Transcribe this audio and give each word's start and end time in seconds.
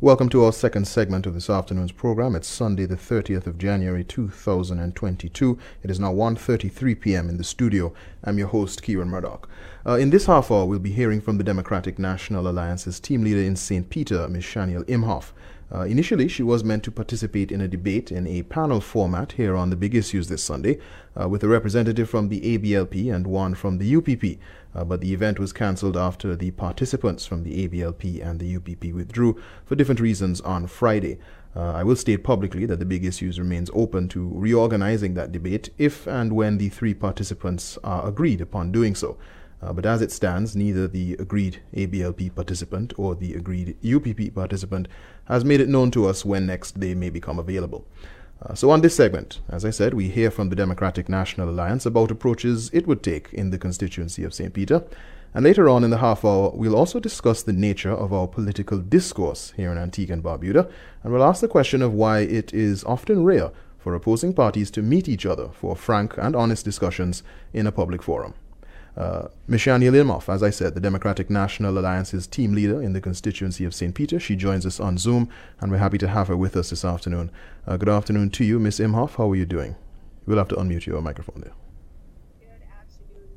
Welcome 0.00 0.28
to 0.28 0.44
our 0.44 0.52
second 0.52 0.86
segment 0.86 1.26
of 1.26 1.34
this 1.34 1.50
afternoon's 1.50 1.90
program. 1.90 2.36
It's 2.36 2.46
Sunday, 2.46 2.86
the 2.86 2.94
30th 2.94 3.48
of 3.48 3.58
January, 3.58 4.04
2022. 4.04 5.58
It 5.82 5.90
is 5.90 5.98
now 5.98 6.14
1.33 6.14 7.00
p.m. 7.00 7.28
in 7.28 7.36
the 7.36 7.42
studio. 7.42 7.92
I'm 8.22 8.38
your 8.38 8.46
host, 8.46 8.80
Kieron 8.84 9.08
Murdoch. 9.08 9.48
Uh, 9.84 9.94
in 9.94 10.10
this 10.10 10.26
half 10.26 10.52
hour, 10.52 10.66
we'll 10.66 10.78
be 10.78 10.92
hearing 10.92 11.20
from 11.20 11.36
the 11.36 11.42
Democratic 11.42 11.98
National 11.98 12.46
Alliance's 12.46 13.00
team 13.00 13.24
leader 13.24 13.40
in 13.40 13.56
St. 13.56 13.90
Peter, 13.90 14.28
Ms. 14.28 14.44
Chaniel 14.44 14.84
Imhoff. 14.84 15.32
Uh, 15.70 15.82
initially, 15.82 16.28
she 16.28 16.42
was 16.42 16.64
meant 16.64 16.82
to 16.82 16.90
participate 16.90 17.52
in 17.52 17.60
a 17.60 17.68
debate 17.68 18.10
in 18.10 18.26
a 18.26 18.42
panel 18.44 18.80
format 18.80 19.32
here 19.32 19.54
on 19.54 19.68
the 19.68 19.76
big 19.76 19.94
issues 19.94 20.28
this 20.28 20.42
Sunday, 20.42 20.78
uh, 21.20 21.28
with 21.28 21.44
a 21.44 21.48
representative 21.48 22.08
from 22.08 22.28
the 22.28 22.40
ABLP 22.40 23.14
and 23.14 23.26
one 23.26 23.54
from 23.54 23.76
the 23.76 23.96
UPP. 23.96 24.40
Uh, 24.74 24.84
but 24.84 25.00
the 25.00 25.12
event 25.12 25.38
was 25.38 25.52
cancelled 25.52 25.96
after 25.96 26.34
the 26.34 26.50
participants 26.52 27.26
from 27.26 27.42
the 27.42 27.68
ABLP 27.68 28.24
and 28.24 28.40
the 28.40 28.56
UPP 28.56 28.94
withdrew 28.94 29.38
for 29.66 29.74
different 29.74 30.00
reasons 30.00 30.40
on 30.40 30.66
Friday. 30.66 31.18
Uh, 31.54 31.72
I 31.72 31.82
will 31.82 31.96
state 31.96 32.24
publicly 32.24 32.64
that 32.66 32.78
the 32.78 32.84
big 32.84 33.04
issues 33.04 33.40
remains 33.40 33.70
open 33.74 34.08
to 34.08 34.30
reorganizing 34.34 35.14
that 35.14 35.32
debate 35.32 35.70
if 35.76 36.06
and 36.06 36.32
when 36.32 36.58
the 36.58 36.68
three 36.68 36.94
participants 36.94 37.76
are 37.82 38.06
agreed 38.06 38.40
upon 38.40 38.72
doing 38.72 38.94
so. 38.94 39.18
Uh, 39.60 39.72
but 39.72 39.84
as 39.84 40.00
it 40.00 40.12
stands, 40.12 40.54
neither 40.54 40.86
the 40.86 41.14
agreed 41.14 41.60
ABLP 41.74 42.34
participant 42.34 42.92
or 42.96 43.14
the 43.14 43.34
agreed 43.34 43.76
UPP 43.84 44.34
participant 44.34 44.86
has 45.24 45.44
made 45.44 45.60
it 45.60 45.68
known 45.68 45.90
to 45.90 46.06
us 46.06 46.24
when 46.24 46.46
next 46.46 46.80
they 46.80 46.94
may 46.94 47.10
become 47.10 47.38
available. 47.38 47.84
Uh, 48.40 48.54
so, 48.54 48.70
on 48.70 48.82
this 48.82 48.94
segment, 48.94 49.40
as 49.48 49.64
I 49.64 49.70
said, 49.70 49.94
we 49.94 50.10
hear 50.10 50.30
from 50.30 50.48
the 50.48 50.54
Democratic 50.54 51.08
National 51.08 51.50
Alliance 51.50 51.84
about 51.84 52.12
approaches 52.12 52.70
it 52.72 52.86
would 52.86 53.02
take 53.02 53.32
in 53.32 53.50
the 53.50 53.58
constituency 53.58 54.22
of 54.22 54.32
St. 54.32 54.54
Peter. 54.54 54.84
And 55.34 55.44
later 55.44 55.68
on 55.68 55.82
in 55.84 55.90
the 55.90 55.98
half 55.98 56.24
hour, 56.24 56.50
we'll 56.54 56.76
also 56.76 57.00
discuss 57.00 57.42
the 57.42 57.52
nature 57.52 57.92
of 57.92 58.12
our 58.12 58.28
political 58.28 58.78
discourse 58.78 59.52
here 59.56 59.72
in 59.72 59.76
Antigua 59.76 60.14
and 60.14 60.22
Barbuda, 60.22 60.70
and 61.02 61.12
we'll 61.12 61.24
ask 61.24 61.40
the 61.40 61.48
question 61.48 61.82
of 61.82 61.92
why 61.92 62.20
it 62.20 62.54
is 62.54 62.84
often 62.84 63.24
rare 63.24 63.50
for 63.78 63.94
opposing 63.94 64.32
parties 64.32 64.70
to 64.70 64.82
meet 64.82 65.08
each 65.08 65.26
other 65.26 65.48
for 65.48 65.76
frank 65.76 66.16
and 66.16 66.34
honest 66.34 66.64
discussions 66.64 67.22
in 67.52 67.66
a 67.66 67.72
public 67.72 68.02
forum. 68.02 68.34
Uh, 68.98 69.28
Ms. 69.46 69.60
Chaniel 69.60 69.94
Imhoff, 69.94 70.28
as 70.28 70.42
I 70.42 70.50
said, 70.50 70.74
the 70.74 70.80
Democratic 70.80 71.30
National 71.30 71.78
Alliance's 71.78 72.26
team 72.26 72.52
leader 72.52 72.82
in 72.82 72.94
the 72.94 73.00
constituency 73.00 73.64
of 73.64 73.72
St. 73.72 73.94
Peter. 73.94 74.18
She 74.18 74.34
joins 74.34 74.66
us 74.66 74.80
on 74.80 74.98
Zoom, 74.98 75.28
and 75.60 75.70
we're 75.70 75.78
happy 75.78 75.98
to 75.98 76.08
have 76.08 76.26
her 76.26 76.36
with 76.36 76.56
us 76.56 76.70
this 76.70 76.84
afternoon. 76.84 77.30
Uh, 77.64 77.76
good 77.76 77.88
afternoon 77.88 78.30
to 78.30 78.44
you, 78.44 78.58
Ms. 78.58 78.80
Imhoff. 78.80 79.14
How 79.14 79.30
are 79.30 79.36
you 79.36 79.46
doing? 79.46 79.76
We'll 80.26 80.38
have 80.38 80.48
to 80.48 80.56
unmute 80.56 80.86
your 80.86 81.00
microphone 81.00 81.42
there. 81.42 81.52
Good 82.40 82.66
afternoon, 82.66 83.28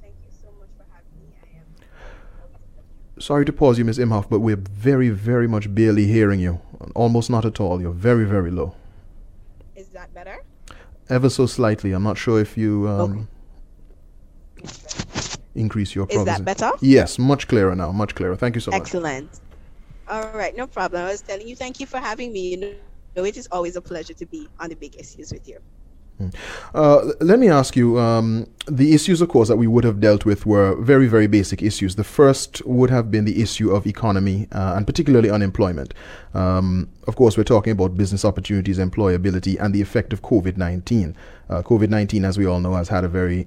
Thank 0.00 0.14
you 0.24 0.30
so 0.42 0.48
much 0.58 0.70
for 0.78 0.86
having 0.94 1.20
me. 1.20 1.36
I 1.42 1.58
am 1.58 3.20
Sorry 3.20 3.44
to 3.44 3.52
pause 3.52 3.78
you, 3.78 3.84
Ms. 3.84 3.98
Imhoff, 3.98 4.30
but 4.30 4.40
we're 4.40 4.56
very, 4.56 5.10
very 5.10 5.46
much 5.46 5.74
barely 5.74 6.06
hearing 6.06 6.40
you. 6.40 6.58
Almost 6.94 7.28
not 7.28 7.44
at 7.44 7.60
all. 7.60 7.82
You're 7.82 7.92
very, 7.92 8.24
very 8.24 8.50
low. 8.50 8.74
Is 9.76 9.88
that 9.88 10.14
better? 10.14 10.42
Ever 11.10 11.28
so 11.28 11.44
slightly. 11.44 11.92
I'm 11.92 12.02
not 12.02 12.16
sure 12.16 12.40
if 12.40 12.56
you. 12.56 12.88
Um, 12.88 13.12
okay 13.12 13.26
increase 15.54 15.94
your 15.94 16.06
Is 16.10 16.24
that 16.24 16.44
better? 16.44 16.70
Yes, 16.80 17.18
much 17.18 17.48
clearer 17.48 17.74
now. 17.74 17.92
Much 17.92 18.14
clearer. 18.14 18.36
Thank 18.36 18.54
you 18.54 18.60
so 18.60 18.70
much. 18.70 18.80
Excellent. 18.80 19.40
All 20.08 20.30
right, 20.32 20.56
no 20.56 20.66
problem. 20.66 21.02
I 21.04 21.10
was 21.10 21.20
telling 21.20 21.46
you, 21.46 21.56
thank 21.56 21.80
you 21.80 21.86
for 21.86 21.98
having 21.98 22.32
me. 22.32 22.50
You 22.50 22.76
know, 23.16 23.24
it 23.24 23.36
is 23.36 23.48
always 23.52 23.76
a 23.76 23.80
pleasure 23.80 24.14
to 24.14 24.26
be 24.26 24.48
on 24.58 24.70
the 24.70 24.76
big 24.76 24.96
issues 24.96 25.32
with 25.32 25.46
you. 25.48 25.58
Hmm. 26.18 26.28
Uh, 26.74 27.12
let 27.20 27.38
me 27.38 27.48
ask 27.48 27.76
you 27.76 27.98
um, 27.98 28.48
the 28.66 28.92
issues, 28.92 29.20
of 29.20 29.28
course, 29.28 29.48
that 29.48 29.56
we 29.56 29.68
would 29.68 29.84
have 29.84 30.00
dealt 30.00 30.24
with 30.24 30.46
were 30.46 30.74
very, 30.76 31.06
very 31.06 31.28
basic 31.28 31.62
issues. 31.62 31.94
The 31.94 32.04
first 32.04 32.64
would 32.66 32.90
have 32.90 33.10
been 33.10 33.24
the 33.24 33.40
issue 33.40 33.70
of 33.70 33.86
economy 33.86 34.48
uh, 34.50 34.74
and 34.76 34.86
particularly 34.86 35.30
unemployment. 35.30 35.94
Um, 36.34 36.88
of 37.06 37.14
course, 37.14 37.36
we're 37.36 37.44
talking 37.44 37.72
about 37.72 37.96
business 37.96 38.24
opportunities, 38.24 38.78
employability, 38.78 39.60
and 39.60 39.72
the 39.74 39.80
effect 39.80 40.12
of 40.12 40.22
COVID 40.22 40.56
19. 40.56 41.16
Uh, 41.48 41.62
COVID 41.62 41.88
19, 41.88 42.24
as 42.24 42.36
we 42.36 42.46
all 42.46 42.60
know, 42.60 42.74
has 42.74 42.88
had 42.88 43.04
a 43.04 43.08
very 43.08 43.46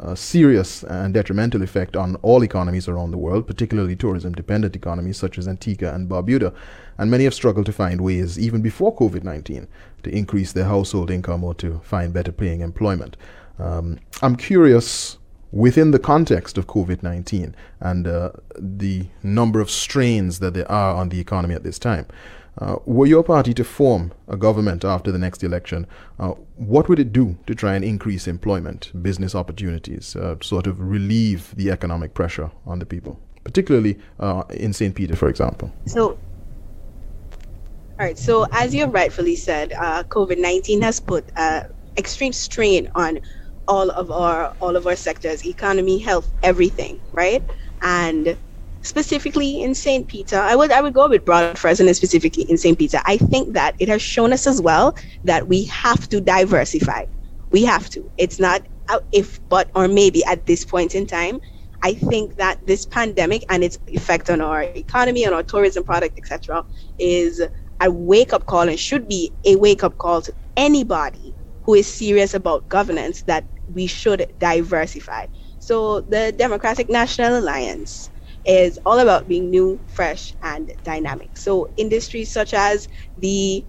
a 0.00 0.16
serious 0.16 0.82
and 0.84 1.14
detrimental 1.14 1.62
effect 1.62 1.96
on 1.96 2.16
all 2.16 2.42
economies 2.42 2.88
around 2.88 3.10
the 3.10 3.18
world, 3.18 3.46
particularly 3.46 3.96
tourism 3.96 4.32
dependent 4.32 4.76
economies 4.76 5.16
such 5.16 5.38
as 5.38 5.48
Antigua 5.48 5.94
and 5.94 6.08
Barbuda. 6.08 6.54
And 6.98 7.10
many 7.10 7.24
have 7.24 7.34
struggled 7.34 7.66
to 7.66 7.72
find 7.72 8.00
ways, 8.00 8.38
even 8.38 8.62
before 8.62 8.94
COVID 8.94 9.24
19, 9.24 9.68
to 10.02 10.10
increase 10.10 10.52
their 10.52 10.64
household 10.64 11.10
income 11.10 11.44
or 11.44 11.54
to 11.54 11.80
find 11.80 12.12
better 12.12 12.32
paying 12.32 12.60
employment. 12.60 13.16
Um, 13.58 13.98
I'm 14.22 14.36
curious 14.36 15.18
within 15.52 15.90
the 15.90 15.98
context 15.98 16.58
of 16.58 16.66
COVID 16.66 17.02
19 17.02 17.54
and 17.80 18.06
uh, 18.06 18.30
the 18.58 19.06
number 19.22 19.60
of 19.60 19.70
strains 19.70 20.38
that 20.40 20.54
there 20.54 20.70
are 20.70 20.94
on 20.94 21.08
the 21.08 21.20
economy 21.20 21.54
at 21.54 21.62
this 21.62 21.78
time. 21.78 22.06
Uh, 22.58 22.76
were 22.86 23.06
your 23.06 23.22
party 23.22 23.52
to 23.52 23.62
form 23.62 24.12
a 24.28 24.36
government 24.36 24.84
after 24.84 25.12
the 25.12 25.18
next 25.18 25.44
election, 25.44 25.86
uh, 26.18 26.28
what 26.56 26.88
would 26.88 26.98
it 26.98 27.12
do 27.12 27.36
to 27.46 27.54
try 27.54 27.74
and 27.74 27.84
increase 27.84 28.26
employment, 28.26 28.90
business 29.02 29.34
opportunities, 29.34 30.16
uh, 30.16 30.36
sort 30.40 30.66
of 30.66 30.80
relieve 30.80 31.54
the 31.56 31.70
economic 31.70 32.14
pressure 32.14 32.50
on 32.64 32.78
the 32.78 32.86
people, 32.86 33.20
particularly 33.44 33.98
uh, 34.20 34.42
in 34.50 34.72
St. 34.72 34.94
Peter, 34.94 35.14
for 35.14 35.28
example? 35.28 35.70
So, 35.84 36.12
all 36.12 36.18
right. 37.98 38.18
So, 38.18 38.46
as 38.52 38.74
you 38.74 38.86
rightfully 38.86 39.36
said, 39.36 39.72
uh, 39.74 40.04
COVID 40.04 40.38
nineteen 40.38 40.80
has 40.80 40.98
put 40.98 41.30
uh, 41.36 41.64
extreme 41.98 42.32
strain 42.32 42.90
on 42.94 43.20
all 43.68 43.90
of 43.90 44.10
our 44.10 44.54
all 44.60 44.76
of 44.76 44.86
our 44.86 44.96
sectors, 44.96 45.44
economy, 45.44 45.98
health, 45.98 46.30
everything, 46.42 47.00
right? 47.12 47.42
And 47.82 48.36
specifically 48.86 49.62
in 49.62 49.74
St. 49.74 50.06
Peter, 50.08 50.38
I 50.38 50.56
would 50.56 50.70
I 50.70 50.80
would 50.80 50.94
go 50.94 51.08
with 51.08 51.24
Broad-on-Fresno 51.24 51.86
and 51.86 51.96
specifically 51.96 52.44
in 52.44 52.56
St. 52.56 52.78
Peter. 52.78 53.00
I 53.04 53.16
think 53.16 53.54
that 53.54 53.74
it 53.78 53.88
has 53.88 54.02
shown 54.02 54.32
us 54.32 54.46
as 54.46 54.60
well 54.60 54.96
that 55.24 55.48
we 55.48 55.64
have 55.64 56.08
to 56.10 56.20
diversify. 56.20 57.04
We 57.50 57.64
have 57.64 57.90
to. 57.90 58.10
It's 58.16 58.38
not 58.38 58.62
if 59.12 59.40
but 59.48 59.70
or 59.74 59.88
maybe 59.88 60.24
at 60.24 60.46
this 60.46 60.64
point 60.64 60.94
in 60.94 61.06
time. 61.06 61.40
I 61.82 61.92
think 61.94 62.36
that 62.36 62.66
this 62.66 62.86
pandemic 62.86 63.44
and 63.50 63.62
its 63.62 63.78
effect 63.88 64.30
on 64.30 64.40
our 64.40 64.62
economy, 64.62 65.26
on 65.26 65.34
our 65.34 65.42
tourism 65.42 65.84
product, 65.84 66.18
etc., 66.18 66.64
is 66.98 67.42
a 67.80 67.90
wake 67.90 68.32
up 68.32 68.46
call 68.46 68.68
and 68.68 68.78
should 68.78 69.06
be 69.06 69.32
a 69.44 69.56
wake 69.56 69.84
up 69.84 69.98
call 69.98 70.22
to 70.22 70.32
anybody 70.56 71.34
who 71.62 71.74
is 71.74 71.86
serious 71.86 72.32
about 72.32 72.68
governance 72.68 73.22
that 73.22 73.44
we 73.66 73.86
should 73.86 74.26
diversify. 74.38 75.26
So 75.58 76.00
the 76.00 76.32
Democratic 76.36 76.88
National 76.88 77.38
Alliance 77.38 78.10
is 78.46 78.78
all 78.86 78.98
about 78.98 79.28
being 79.28 79.50
new, 79.50 79.80
fresh, 79.86 80.34
and 80.42 80.72
dynamic. 80.84 81.36
So 81.36 81.70
industries 81.76 82.32
such 82.32 82.54
as 82.54 82.88
the 83.16 83.66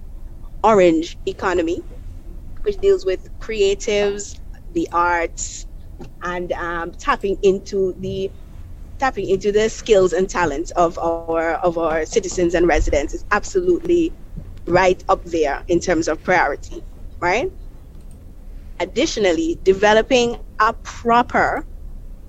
orange 0.63 1.17
economy, 1.25 1.83
which 2.63 2.77
deals 2.79 3.05
with 3.05 3.27
creatives, 3.39 4.39
the 4.73 4.87
arts, 4.91 5.65
and 6.21 6.51
um, 6.53 6.91
tapping 6.93 7.37
into 7.43 7.93
the 7.99 8.31
tapping 8.99 9.29
into 9.29 9.51
the 9.51 9.69
skills 9.69 10.13
and 10.13 10.29
talents 10.29 10.71
of 10.71 10.97
our 10.99 11.39
of 11.41 11.61
our 11.63 11.91
citizens 11.91 12.39
and 12.39 12.53
residents 12.53 12.99
is 12.99 13.11
absolutely 13.17 14.13
right 14.65 15.03
up 15.07 15.23
there 15.25 15.63
in 15.67 15.79
terms 15.79 16.07
of 16.07 16.23
priority, 16.23 16.83
right? 17.21 17.51
Additionally, 18.79 19.59
developing 19.63 20.37
a 20.59 20.73
proper 20.73 21.65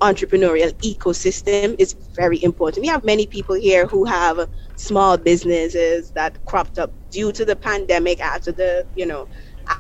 entrepreneurial 0.01 0.73
ecosystem 0.81 1.75
is 1.79 1.95
very 2.15 2.43
important. 2.43 2.83
We 2.83 2.89
have 2.89 3.05
many 3.05 3.27
people 3.27 3.57
here 3.57 3.87
who 3.87 4.05
have 4.05 4.49
small 4.77 5.17
businesses 5.17 6.13
that 6.13 6.45
cropped 6.45 6.79
up 6.79 6.95
due 7.11 7.33
to 7.33 7.45
the 7.45 7.57
pandemic 7.57 8.21
after 8.21 8.53
the, 8.53 8.87
you 8.95 9.07
know, 9.07 9.29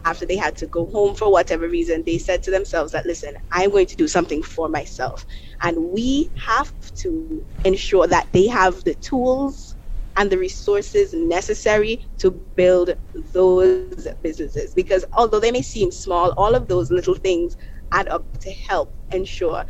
after 0.05 0.27
they 0.27 0.37
had 0.37 0.57
to 0.57 0.67
go 0.67 0.87
home 0.87 1.15
for 1.15 1.31
whatever 1.31 1.69
reason, 1.69 2.03
they 2.05 2.19
said 2.19 2.43
to 2.43 2.51
themselves 2.51 2.93
that, 2.93 3.07
listen, 3.07 3.35
I'm 3.53 3.71
going 3.71 3.87
to 3.87 3.97
do 3.97 4.09
something 4.09 4.43
for 4.43 4.69
myself. 4.69 5.25
And 5.63 5.93
we 5.93 6.31
have 6.47 6.73
to 6.97 7.43
ensure 7.65 8.07
that 8.07 8.29
they 8.33 8.47
have 8.49 8.85
the 8.85 8.95
tools 8.95 9.77
and 10.17 10.31
the 10.31 10.39
resources 10.39 11.15
necessary 11.15 12.05
to 12.19 12.33
build 12.57 12.95
those 13.33 14.09
businesses. 14.23 14.75
Because 14.75 15.05
although 15.13 15.41
they 15.41 15.53
may 15.53 15.63
seem 15.63 15.91
small, 15.93 16.33
all 16.37 16.55
of 16.55 16.69
those 16.69 16.91
little 16.91 17.15
things 17.15 17.57
add 17.93 18.09
up 18.09 18.27
to 18.41 18.51
help 18.51 18.95
ensure 19.13 19.65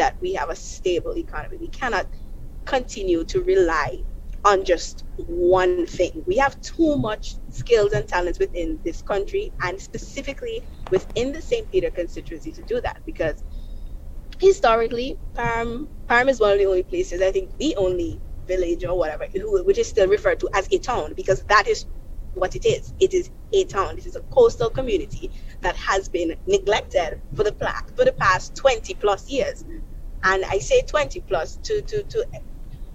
that 0.00 0.18
we 0.22 0.34
have 0.34 0.50
a 0.50 0.56
stable 0.56 1.16
economy. 1.18 1.58
We 1.60 1.68
cannot 1.68 2.08
continue 2.66 3.24
to 3.26 3.42
rely 3.42 4.04
on 4.44 4.64
just 4.64 5.04
one 5.28 5.86
thing. 5.86 6.24
We 6.26 6.38
have 6.38 6.60
too 6.62 6.96
much 6.96 7.36
skills 7.50 7.92
and 7.92 8.08
talents 8.08 8.40
within 8.40 8.80
this 8.84 9.02
country 9.02 9.52
and 9.62 9.80
specifically 9.80 10.64
within 10.90 11.32
the 11.32 11.42
St. 11.42 11.70
Peter 11.70 11.90
constituency 11.90 12.52
to 12.52 12.62
do 12.64 12.80
that 12.82 13.00
because 13.06 13.44
historically 14.40 15.18
Parham 15.34 15.88
Parham 16.08 16.28
is 16.28 16.40
one 16.40 16.52
of 16.52 16.58
the 16.58 16.66
only 16.66 16.82
places, 16.84 17.22
I 17.22 17.32
think 17.32 17.56
the 17.58 17.76
only 17.76 18.20
village 18.46 18.84
or 18.84 18.98
whatever, 18.98 19.26
which 19.34 19.78
is 19.78 19.88
still 19.88 20.08
referred 20.08 20.40
to 20.40 20.48
as 20.54 20.68
a 20.72 20.78
town 20.78 21.14
because 21.16 21.44
that 21.44 21.68
is 21.68 21.86
what 22.34 22.56
it 22.56 22.64
is. 22.66 22.94
It 23.00 23.14
is 23.14 23.30
a 23.52 23.64
town. 23.64 23.98
It 23.98 24.06
is 24.06 24.16
a 24.16 24.20
coastal 24.22 24.70
community 24.70 25.32
that 25.62 25.76
has 25.76 26.08
been 26.08 26.36
neglected 26.46 27.20
for 27.34 27.44
the 27.44 27.54
for 27.96 28.04
the 28.04 28.12
past 28.12 28.56
20 28.56 28.94
plus 28.94 29.30
years 29.30 29.64
and 30.24 30.44
I 30.50 30.58
say 30.58 30.82
20 30.88 31.20
plus 31.22 31.58
to, 31.64 31.82
to, 31.88 32.04
to 32.04 32.26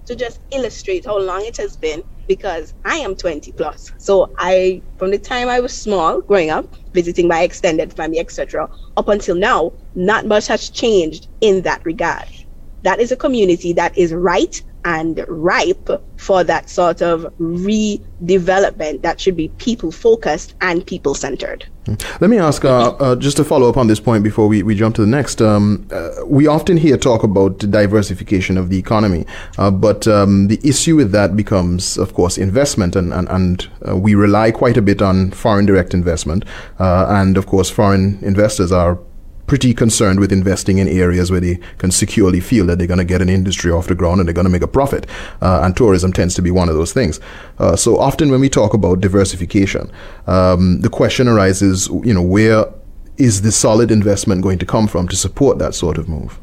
to 0.05 0.15
just 0.15 0.39
illustrate 0.51 1.05
how 1.05 1.19
long 1.19 1.43
it 1.45 1.57
has 1.57 1.77
been 1.77 2.03
because 2.27 2.73
I 2.85 2.95
am 2.97 3.15
20 3.15 3.51
plus. 3.53 3.91
So 3.99 4.31
I, 4.39 4.83
from 4.97 5.11
the 5.11 5.19
time 5.19 5.47
I 5.49 5.59
was 5.59 5.77
small, 5.77 6.21
growing 6.21 6.49
up, 6.49 6.75
visiting 6.93 7.27
my 7.27 7.41
extended 7.41 7.93
family, 7.93 8.19
etc., 8.19 8.67
up 8.97 9.09
until 9.09 9.35
now, 9.35 9.73
not 9.95 10.25
much 10.25 10.47
has 10.47 10.69
changed 10.69 11.27
in 11.41 11.61
that 11.63 11.81
regard. 11.85 12.25
That 12.85 12.99
is 12.99 13.11
a 13.11 13.15
community 13.15 13.73
that 13.73 13.97
is 13.97 14.13
right 14.13 14.61
and 14.85 15.25
ripe 15.27 15.89
for 16.17 16.43
that 16.43 16.69
sort 16.69 17.01
of 17.01 17.23
redevelopment 17.39 19.01
that 19.01 19.19
should 19.19 19.35
be 19.35 19.47
people 19.57 19.91
focused 19.91 20.53
and 20.61 20.85
people 20.85 21.15
centered. 21.15 21.65
Let 22.19 22.29
me 22.29 22.37
ask, 22.37 22.63
uh, 22.63 22.89
uh, 22.91 23.15
just 23.15 23.37
to 23.37 23.43
follow 23.43 23.69
up 23.69 23.77
on 23.77 23.87
this 23.87 23.99
point 23.99 24.23
before 24.23 24.47
we, 24.47 24.61
we 24.61 24.75
jump 24.75 24.95
to 24.95 25.01
the 25.01 25.07
next. 25.07 25.41
Um, 25.41 25.87
uh, 25.91 26.11
we 26.25 26.45
often 26.45 26.77
hear 26.77 26.97
talk 26.97 27.23
about 27.23 27.57
diversification 27.57 28.57
of 28.57 28.69
the 28.69 28.77
economy, 28.77 29.25
uh, 29.57 29.71
but 29.71 30.07
um, 30.07 30.47
the 30.47 30.59
issue 30.63 30.95
with 30.95 31.11
that 31.11 31.35
becomes, 31.35 31.97
of 31.97 32.13
course, 32.13 32.37
investment, 32.37 32.95
and, 32.95 33.13
and, 33.13 33.27
and 33.29 33.67
uh, 33.87 33.95
we 33.95 34.13
rely 34.13 34.51
quite 34.51 34.77
a 34.77 34.81
bit 34.81 35.01
on 35.01 35.31
foreign 35.31 35.65
direct 35.65 35.93
investment. 35.93 36.45
Uh, 36.79 37.07
and, 37.09 37.37
of 37.37 37.47
course, 37.47 37.69
foreign 37.71 38.19
investors 38.21 38.71
are 38.71 38.99
pretty 39.47 39.73
concerned 39.73 40.19
with 40.19 40.31
investing 40.31 40.77
in 40.79 40.87
areas 40.87 41.29
where 41.31 41.39
they 41.39 41.59
can 41.77 41.91
securely 41.91 42.39
feel 42.39 42.65
that 42.65 42.77
they're 42.77 42.87
going 42.87 42.97
to 42.97 43.03
get 43.05 43.21
an 43.21 43.29
industry 43.29 43.71
off 43.71 43.87
the 43.87 43.95
ground 43.95 44.19
and 44.19 44.27
they're 44.27 44.33
going 44.33 44.45
to 44.45 44.51
make 44.51 44.61
a 44.63 44.67
profit. 44.67 45.05
Uh, 45.41 45.61
and 45.63 45.77
tourism 45.77 46.11
tends 46.11 46.33
to 46.35 46.41
be 46.41 46.51
one 46.51 46.69
of 46.69 46.75
those 46.75 46.93
things. 46.93 47.19
Uh, 47.59 47.75
so 47.75 47.97
often 47.97 48.29
when 48.31 48.41
we 48.41 48.49
talk 48.49 48.73
about 48.73 49.01
diversification, 49.01 49.91
um, 50.27 50.81
the 50.81 50.89
question 50.89 51.27
arises, 51.27 51.87
you 52.03 52.13
know, 52.13 52.21
where 52.23 52.65
is 53.17 53.43
the 53.43 53.51
solid 53.51 53.91
investment 53.91 54.41
going 54.41 54.57
to 54.59 54.65
come 54.65 54.87
from 54.87 55.07
to 55.07 55.15
support 55.15 55.57
that 55.59 55.73
sort 55.75 55.97
of 55.97 56.09
move? 56.09 56.37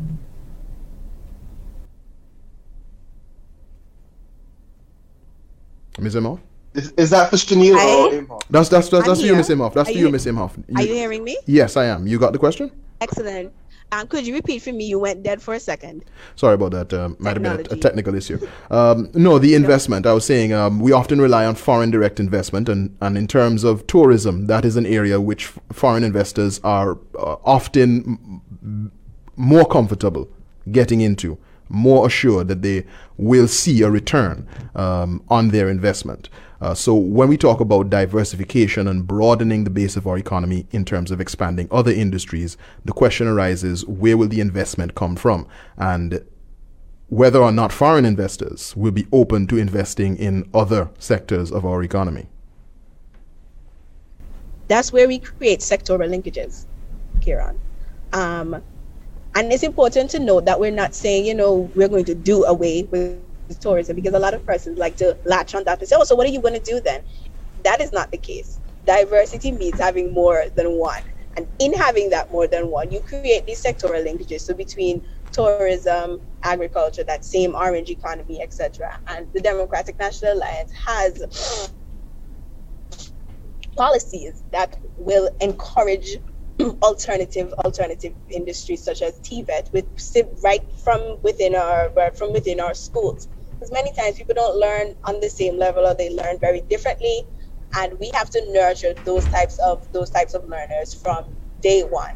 Ms. 5.99 6.15
Imhoff? 6.15 6.41
Is, 6.75 6.91
is 6.93 7.11
that 7.11 7.29
for 7.31 7.37
Chaniel 7.37 7.75
or 7.77 8.11
Imhoff? 8.13 8.43
That's 8.49 8.69
that's 8.71 8.89
that's, 8.89 9.07
that's 9.07 9.21
for 9.21 9.27
you, 9.27 9.37
Miss 9.37 9.51
Imhoff. 9.51 9.75
That's 9.75 9.91
Are 9.91 9.93
for 9.93 9.99
you- 9.99 10.07
you, 10.07 10.13
Miss 10.13 10.25
Imhoff. 10.25 10.57
You- 10.57 10.77
Are 10.77 10.83
you 10.83 10.95
hearing 10.95 11.23
me? 11.23 11.37
Yes, 11.47 11.77
I 11.77 11.85
am. 11.85 12.07
You 12.07 12.19
got 12.19 12.33
the 12.33 12.39
question? 12.39 12.71
Excellent. 13.03 13.53
Um, 13.91 14.07
could 14.07 14.27
you 14.27 14.35
repeat 14.35 14.63
for 14.63 14.73
me? 14.73 14.85
You 14.87 14.99
went 14.99 15.23
dead 15.23 15.43
for 15.43 15.53
a 15.53 15.61
second. 15.61 16.05
Sorry 16.37 16.55
about 16.55 16.71
that. 16.71 16.95
Um, 16.95 17.17
might 17.19 17.37
have 17.37 17.43
been 17.43 17.67
a, 17.71 17.75
a 17.75 17.77
technical 17.77 18.15
issue. 18.15 18.39
Um, 18.71 19.11
no, 19.13 19.39
the 19.39 19.55
investment. 19.55 20.07
I 20.07 20.15
was 20.15 20.25
saying 20.25 20.53
um, 20.55 20.81
we 20.81 20.93
often 20.93 21.21
rely 21.21 21.45
on 21.45 21.57
foreign 21.57 21.91
direct 21.91 22.19
investment, 22.19 22.71
and, 22.71 22.97
and 23.03 23.19
in 23.19 23.27
terms 23.27 23.65
of 23.65 23.87
tourism, 23.87 24.47
that 24.47 24.65
is 24.65 24.77
an 24.77 24.87
area 24.87 25.21
which 25.21 25.47
foreign 25.73 26.05
investors 26.05 26.59
are 26.65 26.93
uh, 27.19 27.37
often 27.45 28.41
m- 28.63 28.93
more 29.37 29.67
comfortable 29.67 30.27
getting 30.71 31.01
into, 31.03 31.37
more 31.73 32.07
assured 32.07 32.49
that 32.49 32.63
they 32.63 32.85
will 33.17 33.49
see 33.49 33.83
a 33.83 33.91
return 33.91 34.47
um, 34.75 35.23
on 35.29 35.49
their 35.49 35.69
investment. 35.69 36.29
Uh, 36.61 36.75
so 36.75 36.95
when 36.95 37.29
we 37.29 37.37
talk 37.37 37.61
about 37.61 37.91
diversification 37.91 38.87
and 38.87 39.07
broadening 39.07 39.65
the 39.65 39.71
base 39.71 39.97
of 39.97 40.07
our 40.07 40.17
economy 40.17 40.67
in 40.71 40.85
terms 40.85 41.11
of 41.11 41.21
expanding 41.21 41.67
other 41.73 41.91
industries, 41.91 42.57
the 42.85 42.93
question 42.93 43.27
arises: 43.27 43.85
where 43.87 44.17
will 44.17 44.29
the 44.29 44.41
investment 44.41 44.95
come 44.95 45.17
from? 45.17 45.47
And 45.77 46.25
whether 47.09 47.41
or 47.41 47.53
not 47.53 47.73
foreign 47.73 48.05
investors 48.05 48.75
will 48.77 48.93
be 48.93 49.07
open 49.13 49.47
to 49.47 49.59
investing 49.59 50.17
in 50.17 50.49
other 50.55 50.89
sectors 50.99 51.51
of 51.53 51.65
our 51.67 51.83
economy. 51.83 52.27
That's 54.69 54.93
where 54.93 55.07
we 55.07 55.19
create 55.19 55.61
sectoral 55.61 56.09
linkages, 56.09 56.65
Kieron. 57.21 57.59
Um, 58.15 58.63
and 59.35 59.53
it's 59.53 59.63
important 59.63 60.11
to 60.11 60.19
note 60.19 60.45
that 60.45 60.61
we're 60.61 60.71
not 60.71 60.95
saying, 60.95 61.25
you 61.25 61.35
know, 61.35 61.71
we're 61.75 61.89
going 61.89 62.05
to 62.05 62.15
do 62.15 62.45
away 62.45 62.89
with 62.91 63.21
tourism 63.61 63.97
because 63.97 64.15
a 64.15 64.19
lot 64.19 64.35
of 64.35 64.45
persons 64.47 64.79
like 64.79 64.97
to 64.97 65.17
latch 65.25 65.55
on 65.55 65.65
that 65.65 65.79
and 65.79 65.89
say, 65.89 65.97
oh, 65.99 66.05
so 66.05 66.15
what 66.15 66.27
are 66.27 66.31
you 66.31 66.41
going 66.41 66.55
to 66.55 66.61
do 66.61 66.81
then? 66.81 67.03
That 67.65 67.81
is 67.81 67.93
not 67.93 68.11
the 68.11 68.19
case. 68.19 68.61
Diversity 68.85 69.53
means 69.53 69.79
having 69.79 70.13
more 70.13 70.45
than 70.57 70.79
one. 70.79 71.03
And 71.37 71.47
in 71.59 71.73
having 71.73 72.11
that 72.11 72.31
more 72.31 72.47
than 72.47 72.71
one, 72.71 72.91
you 72.91 73.01
create 73.01 73.47
these 73.47 73.63
sectoral 73.63 74.05
linkages. 74.05 74.43
So 74.43 74.55
between 74.55 75.03
tourism, 75.33 76.21
agriculture, 76.43 77.05
that 77.05 77.25
same 77.25 77.55
orange 77.55 77.89
economy, 77.89 78.43
etc. 78.43 78.87
And 79.07 79.27
the 79.33 79.41
Democratic 79.41 79.99
National 79.99 80.35
Alliance 80.35 80.73
has 80.87 81.73
policies 83.77 84.45
that 84.53 84.77
will 84.99 85.31
encourage 85.41 86.19
alternative 86.83 87.53
alternative 87.65 88.15
industries 88.31 88.83
such 88.83 89.03
as 89.03 89.19
TVET 89.21 89.73
with 89.73 89.87
right 90.43 90.63
from 90.85 91.19
within 91.23 91.55
our 91.55 91.91
from 92.13 92.33
within 92.33 92.61
our 92.61 92.75
schools. 92.75 93.29
Because 93.53 93.73
many 93.73 93.93
times 93.93 94.17
people 94.17 94.35
don't 94.35 94.59
learn 94.59 94.95
on 95.05 95.21
the 95.21 95.31
same 95.31 95.59
level 95.59 95.87
or 95.87 95.95
they 95.95 96.15
learn 96.15 96.39
very 96.39 96.63
differently, 96.63 97.25
and 97.77 97.99
we 98.01 98.11
have 98.15 98.31
to 98.31 98.53
nurture 98.53 98.95
those 99.05 99.27
types 99.27 99.59
of 99.59 99.91
those 99.93 100.11
types 100.11 100.35
of 100.35 100.49
learners 100.49 100.95
from 100.95 101.25
day 101.61 101.83
one. 101.83 102.15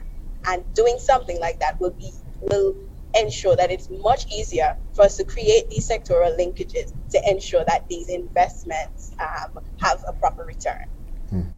And 0.49 0.62
doing 0.75 0.99
something 0.99 1.40
like 1.40 1.58
that 1.60 1.81
will 1.81 1.90
be 1.92 2.12
will 2.40 2.75
ensure 3.19 3.56
that 3.56 3.70
it's 3.70 3.88
much 3.90 4.26
easier 4.32 4.76
for 4.92 5.02
us 5.02 5.16
to 5.16 5.25
create 5.25 5.69
these 5.70 5.88
sectoral 5.88 6.37
linkages 6.38 6.92
to 7.10 7.20
ensure 7.28 7.64
that 7.66 7.88
these 7.88 8.08
investments 8.08 9.12
um, 9.20 9.58
have 9.78 10.04
a 10.06 10.12
proper 10.12 10.44
return. 10.44 11.54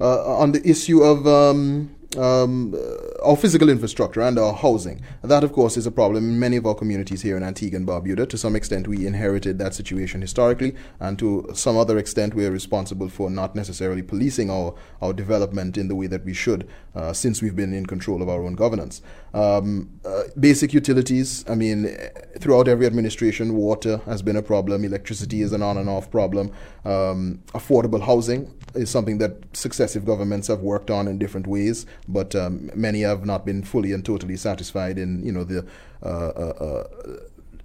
Uh, 0.00 0.38
on 0.38 0.52
the 0.52 0.68
issue 0.68 1.02
of 1.02 1.26
um, 1.26 1.94
um, 2.16 2.74
our 3.22 3.36
physical 3.36 3.68
infrastructure 3.68 4.20
and 4.20 4.38
our 4.38 4.52
housing, 4.52 5.00
that 5.22 5.44
of 5.44 5.52
course 5.52 5.76
is 5.76 5.86
a 5.86 5.90
problem 5.90 6.24
in 6.24 6.38
many 6.38 6.56
of 6.56 6.66
our 6.66 6.74
communities 6.74 7.22
here 7.22 7.36
in 7.36 7.42
Antigua 7.42 7.76
and 7.76 7.86
Barbuda. 7.86 8.28
To 8.28 8.38
some 8.38 8.56
extent, 8.56 8.88
we 8.88 9.06
inherited 9.06 9.58
that 9.58 9.74
situation 9.74 10.20
historically, 10.20 10.74
and 11.00 11.18
to 11.18 11.50
some 11.54 11.76
other 11.76 11.98
extent, 11.98 12.34
we 12.34 12.46
are 12.46 12.50
responsible 12.50 13.08
for 13.08 13.30
not 13.30 13.54
necessarily 13.54 14.02
policing 14.02 14.50
our, 14.50 14.74
our 15.00 15.12
development 15.12 15.78
in 15.78 15.88
the 15.88 15.94
way 15.94 16.06
that 16.06 16.24
we 16.24 16.34
should, 16.34 16.68
uh, 16.94 17.12
since 17.12 17.40
we've 17.40 17.56
been 17.56 17.72
in 17.72 17.86
control 17.86 18.22
of 18.22 18.28
our 18.28 18.42
own 18.42 18.54
governance. 18.54 19.02
Um, 19.34 19.90
uh, 20.04 20.24
basic 20.38 20.74
utilities, 20.74 21.44
I 21.48 21.54
mean, 21.54 21.96
throughout 22.38 22.68
every 22.68 22.86
administration, 22.86 23.54
water 23.54 23.98
has 24.06 24.22
been 24.22 24.36
a 24.36 24.42
problem, 24.42 24.84
electricity 24.84 25.42
is 25.42 25.52
an 25.52 25.62
on 25.62 25.78
and 25.78 25.88
off 25.88 26.10
problem, 26.10 26.52
um, 26.84 27.42
affordable 27.54 28.00
housing 28.00 28.52
is 28.74 28.90
something 28.90 29.18
that 29.18 29.36
successive 29.56 30.04
governments 30.04 30.48
have 30.48 30.60
worked 30.60 30.90
on 30.90 31.08
in 31.08 31.18
different 31.18 31.46
ways, 31.46 31.86
but 32.08 32.34
um, 32.34 32.70
many 32.74 33.00
have 33.02 33.24
not 33.24 33.44
been 33.44 33.62
fully 33.62 33.92
and 33.92 34.04
totally 34.04 34.36
satisfied 34.36 34.98
in, 34.98 35.24
you 35.24 35.32
know, 35.32 35.44
the 35.44 35.66
uh, 36.02 36.06
uh, 36.06 36.54
uh, 36.60 36.84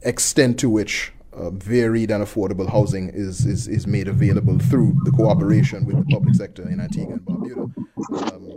extent 0.02 0.60
to 0.60 0.70
which 0.70 1.12
uh, 1.34 1.50
varied 1.52 2.12
and 2.12 2.24
affordable 2.24 2.70
housing 2.70 3.10
is, 3.10 3.46
is, 3.46 3.68
is 3.68 3.86
made 3.86 4.08
available 4.08 4.58
through 4.58 4.98
the 5.04 5.12
cooperation 5.12 5.86
with 5.86 5.98
the 5.98 6.06
public 6.14 6.36
sector 6.36 6.68
in 6.68 6.80
Antigua 6.80 7.14
and 7.14 7.26
Barbuda. 7.26 8.34
Um, 8.34 8.48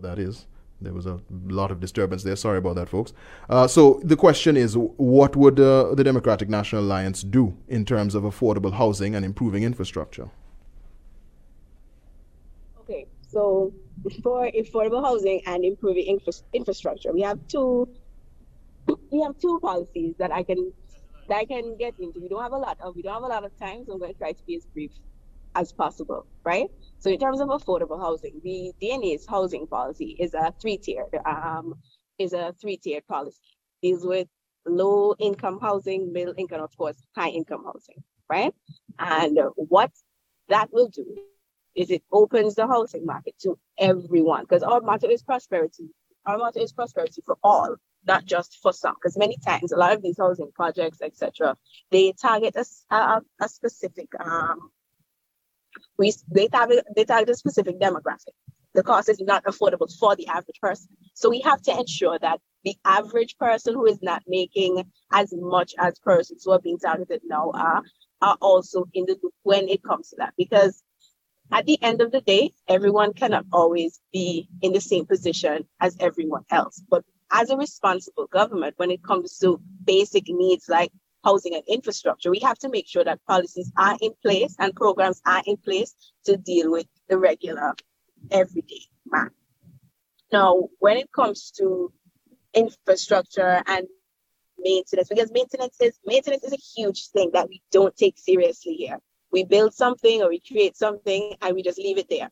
that 0.00 0.18
is. 0.18 0.46
There 0.80 0.92
was 0.92 1.06
a 1.06 1.20
lot 1.46 1.70
of 1.72 1.80
disturbance 1.80 2.22
there. 2.22 2.36
Sorry 2.36 2.58
about 2.58 2.76
that, 2.76 2.88
folks. 2.88 3.12
Uh, 3.48 3.66
so 3.66 4.00
the 4.04 4.16
question 4.16 4.56
is, 4.56 4.76
what 4.76 5.34
would 5.34 5.58
uh, 5.58 5.94
the 5.94 6.04
Democratic 6.04 6.48
National 6.48 6.82
Alliance 6.82 7.22
do 7.22 7.56
in 7.66 7.84
terms 7.84 8.14
of 8.14 8.22
affordable 8.22 8.72
housing 8.72 9.16
and 9.16 9.24
improving 9.24 9.64
infrastructure? 9.64 10.30
Okay, 12.80 13.06
so 13.26 13.72
for 14.22 14.48
affordable 14.52 15.02
housing 15.04 15.42
and 15.46 15.64
improving 15.64 16.04
infra- 16.04 16.44
infrastructure, 16.52 17.12
we 17.12 17.22
have 17.22 17.40
two 17.48 17.88
we 19.10 19.20
have 19.20 19.38
two 19.38 19.58
policies 19.60 20.14
that 20.18 20.32
I 20.32 20.44
can 20.44 20.72
that 21.28 21.38
I 21.38 21.44
can 21.44 21.76
get 21.76 21.94
into. 21.98 22.20
We 22.20 22.28
don't 22.28 22.42
have 22.42 22.52
a 22.52 22.56
lot 22.56 22.78
of 22.80 22.94
we 22.94 23.02
don't 23.02 23.14
have 23.14 23.24
a 23.24 23.26
lot 23.26 23.44
of 23.44 23.58
time, 23.58 23.84
so 23.84 23.94
I'm 23.94 23.98
going 23.98 24.12
to 24.12 24.18
try 24.18 24.30
to 24.32 24.42
be 24.46 24.56
as 24.56 24.64
brief 24.66 24.92
as 25.56 25.72
possible, 25.72 26.24
right? 26.44 26.70
So 27.00 27.10
in 27.10 27.18
terms 27.18 27.40
of 27.40 27.48
affordable 27.48 28.00
housing, 28.00 28.40
the 28.42 28.72
DNA's 28.82 29.26
housing 29.26 29.66
policy 29.66 30.16
is 30.18 30.34
a 30.34 30.52
three-tiered 30.60 31.14
um, 31.24 31.74
is 32.18 32.32
a 32.32 32.54
three-tiered 32.60 33.06
policy. 33.06 33.38
Deals 33.82 34.04
with 34.04 34.26
low 34.66 35.14
income 35.18 35.60
housing, 35.60 36.12
middle 36.12 36.34
income, 36.36 36.60
of 36.60 36.76
course, 36.76 37.00
high 37.14 37.28
income 37.28 37.64
housing, 37.64 38.02
right? 38.28 38.52
And 38.98 39.38
what 39.54 39.92
that 40.48 40.72
will 40.72 40.88
do 40.88 41.16
is 41.76 41.90
it 41.90 42.02
opens 42.10 42.56
the 42.56 42.66
housing 42.66 43.06
market 43.06 43.34
to 43.42 43.56
everyone 43.78 44.42
because 44.42 44.64
our 44.64 44.80
motto 44.80 45.08
is 45.08 45.22
prosperity. 45.22 45.90
Our 46.26 46.38
motto 46.38 46.60
is 46.60 46.72
prosperity 46.72 47.22
for 47.24 47.36
all, 47.44 47.76
not 48.06 48.24
just 48.24 48.58
for 48.60 48.72
some. 48.72 48.94
Because 48.94 49.16
many 49.16 49.36
times, 49.36 49.70
a 49.70 49.76
lot 49.76 49.92
of 49.92 50.02
these 50.02 50.18
housing 50.18 50.50
projects, 50.52 51.00
etc., 51.00 51.56
they 51.92 52.12
target 52.12 52.56
a 52.56 52.64
a 53.40 53.48
specific 53.48 54.08
um, 54.18 54.70
we 55.98 56.12
they 56.30 56.48
target 56.48 56.84
they 56.96 57.04
target 57.04 57.30
a 57.30 57.34
specific 57.36 57.78
demographic. 57.80 58.34
The 58.74 58.82
cost 58.82 59.08
is 59.08 59.20
not 59.20 59.44
affordable 59.44 59.90
for 59.98 60.14
the 60.14 60.26
average 60.28 60.60
person. 60.60 60.88
So 61.14 61.30
we 61.30 61.40
have 61.40 61.62
to 61.62 61.78
ensure 61.78 62.18
that 62.18 62.40
the 62.64 62.76
average 62.84 63.36
person 63.38 63.74
who 63.74 63.86
is 63.86 63.98
not 64.02 64.22
making 64.26 64.84
as 65.12 65.32
much 65.32 65.74
as 65.78 65.98
persons 66.00 66.42
who 66.44 66.52
are 66.52 66.60
being 66.60 66.78
targeted 66.78 67.22
now 67.24 67.50
are 67.54 67.82
are 68.20 68.36
also 68.40 68.84
in 68.94 69.04
the 69.06 69.16
loop 69.22 69.34
when 69.42 69.68
it 69.68 69.82
comes 69.82 70.10
to 70.10 70.16
that. 70.18 70.34
Because 70.36 70.82
at 71.50 71.66
the 71.66 71.82
end 71.82 72.00
of 72.00 72.12
the 72.12 72.20
day, 72.20 72.52
everyone 72.68 73.14
cannot 73.14 73.46
always 73.52 74.00
be 74.12 74.48
in 74.60 74.72
the 74.72 74.80
same 74.80 75.06
position 75.06 75.64
as 75.80 75.96
everyone 75.98 76.44
else. 76.50 76.82
But 76.90 77.04
as 77.30 77.50
a 77.50 77.56
responsible 77.56 78.26
government, 78.26 78.74
when 78.76 78.90
it 78.90 79.02
comes 79.02 79.38
to 79.38 79.60
basic 79.84 80.24
needs 80.28 80.68
like 80.68 80.92
housing 81.28 81.54
and 81.54 81.64
infrastructure, 81.68 82.30
we 82.30 82.40
have 82.40 82.58
to 82.58 82.70
make 82.70 82.88
sure 82.88 83.04
that 83.04 83.24
policies 83.26 83.70
are 83.76 83.96
in 84.00 84.12
place 84.22 84.54
and 84.58 84.74
programs 84.74 85.20
are 85.26 85.42
in 85.46 85.56
place 85.58 85.94
to 86.24 86.36
deal 86.36 86.70
with 86.70 86.86
the 87.08 87.18
regular, 87.18 87.74
everyday 88.30 88.84
man. 89.06 89.30
Now, 90.32 90.68
when 90.78 90.96
it 90.96 91.10
comes 91.12 91.50
to 91.58 91.92
infrastructure 92.54 93.62
and 93.66 93.86
maintenance, 94.58 95.08
because 95.08 95.30
maintenance 95.32 95.76
is 95.80 95.98
maintenance 96.04 96.44
is 96.44 96.54
a 96.54 96.66
huge 96.76 97.08
thing 97.08 97.30
that 97.34 97.48
we 97.48 97.60
don't 97.70 97.96
take 97.96 98.16
seriously 98.18 98.74
here. 98.74 98.98
We 99.30 99.44
build 99.44 99.74
something 99.74 100.22
or 100.22 100.28
we 100.30 100.40
create 100.40 100.76
something 100.76 101.34
and 101.42 101.54
we 101.54 101.62
just 101.62 101.78
leave 101.78 101.98
it 101.98 102.08
there. 102.08 102.30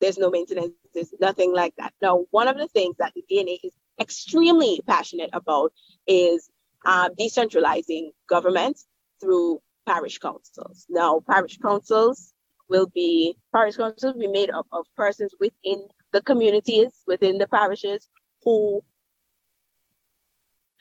There's 0.00 0.18
no 0.18 0.30
maintenance, 0.30 0.72
there's 0.94 1.12
nothing 1.20 1.52
like 1.54 1.74
that. 1.76 1.92
Now, 2.00 2.24
one 2.30 2.48
of 2.48 2.56
the 2.56 2.68
things 2.68 2.96
that 2.98 3.12
the 3.14 3.24
DNA 3.30 3.58
is 3.62 3.74
extremely 4.00 4.80
passionate 4.86 5.30
about 5.32 5.72
is 6.06 6.48
decentralizing 6.88 8.10
government 8.28 8.78
through 9.20 9.60
parish 9.86 10.18
councils. 10.18 10.86
Now, 10.88 11.20
parish 11.28 11.58
councils 11.58 12.32
will 12.68 12.88
be 12.94 13.36
parish 13.54 13.76
councils 13.76 14.14
will 14.14 14.20
be 14.20 14.28
made 14.28 14.50
up 14.50 14.66
of 14.72 14.86
persons 14.96 15.32
within 15.40 15.88
the 16.12 16.22
communities, 16.22 16.92
within 17.06 17.38
the 17.38 17.48
parishes, 17.48 18.08
who 18.44 18.82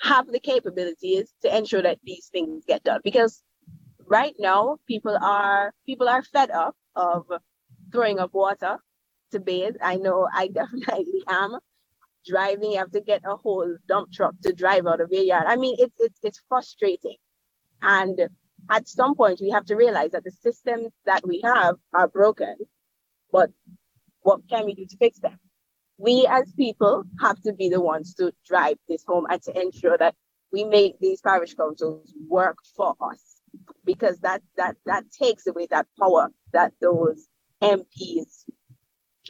have 0.02 0.28
the 0.28 0.40
capabilities 0.40 1.34
to 1.42 1.58
ensure 1.58 1.82
that 1.82 2.00
these 2.04 2.28
things 2.32 2.64
get 2.68 2.84
done. 2.84 3.02
Because 3.04 3.44
right 4.06 4.36
now, 4.40 4.78
people 4.88 5.18
are 5.22 5.74
people 5.86 6.08
are 6.08 6.24
fed 6.24 6.52
up 6.52 6.76
of 6.96 7.26
throwing 7.92 8.20
up 8.20 8.34
water 8.34 8.78
to 9.32 9.40
bathe. 9.40 9.76
I 9.82 9.96
know 9.96 10.28
I 10.34 10.48
definitely 10.60 11.24
am. 11.28 11.60
Driving, 12.28 12.72
you 12.72 12.78
have 12.78 12.92
to 12.92 13.02
get 13.02 13.22
a 13.26 13.36
whole 13.36 13.78
dump 13.88 14.12
truck 14.12 14.36
to 14.44 14.54
drive 14.54 14.86
out 14.86 15.02
of 15.02 15.12
your 15.12 15.24
yard. 15.24 15.46
I 15.48 15.56
mean, 15.56 15.76
it's 15.80 15.96
it's 16.00 16.20
it's 16.24 16.42
frustrating. 16.50 17.18
And 17.82 18.20
at 18.70 18.88
some 18.88 19.16
point 19.16 19.40
we 19.42 19.50
have 19.52 19.66
to 19.66 19.76
realize 19.76 20.12
that 20.12 20.24
the 20.24 20.32
systems 20.32 20.92
that 21.06 21.26
we 21.26 21.42
have 21.44 21.76
are 21.94 22.08
broken. 22.08 22.56
But 23.32 23.52
what 24.22 24.42
can 24.50 24.66
we 24.66 24.74
do 24.74 24.86
to 24.86 24.98
fix 24.98 25.20
them? 25.20 25.40
We 25.98 26.28
as 26.30 26.52
people 26.54 27.04
have 27.22 27.42
to 27.44 27.54
be 27.54 27.70
the 27.70 27.82
ones 27.82 28.14
to 28.16 28.34
drive 28.46 28.78
this 28.88 29.04
home 29.08 29.26
and 29.30 29.42
to 29.44 29.60
ensure 29.60 29.98
that 29.98 30.16
we 30.52 30.64
make 30.64 31.00
these 31.00 31.22
parish 31.22 31.56
councils 31.56 32.14
work 32.28 32.58
for 32.76 32.96
us. 33.00 33.24
Because 33.86 34.20
that 34.20 34.42
that 34.58 34.76
that 34.86 35.06
takes 35.12 35.48
away 35.48 35.68
that 35.70 35.88
power 36.00 36.30
that 36.54 36.74
those 36.82 37.28
MPs 37.62 38.44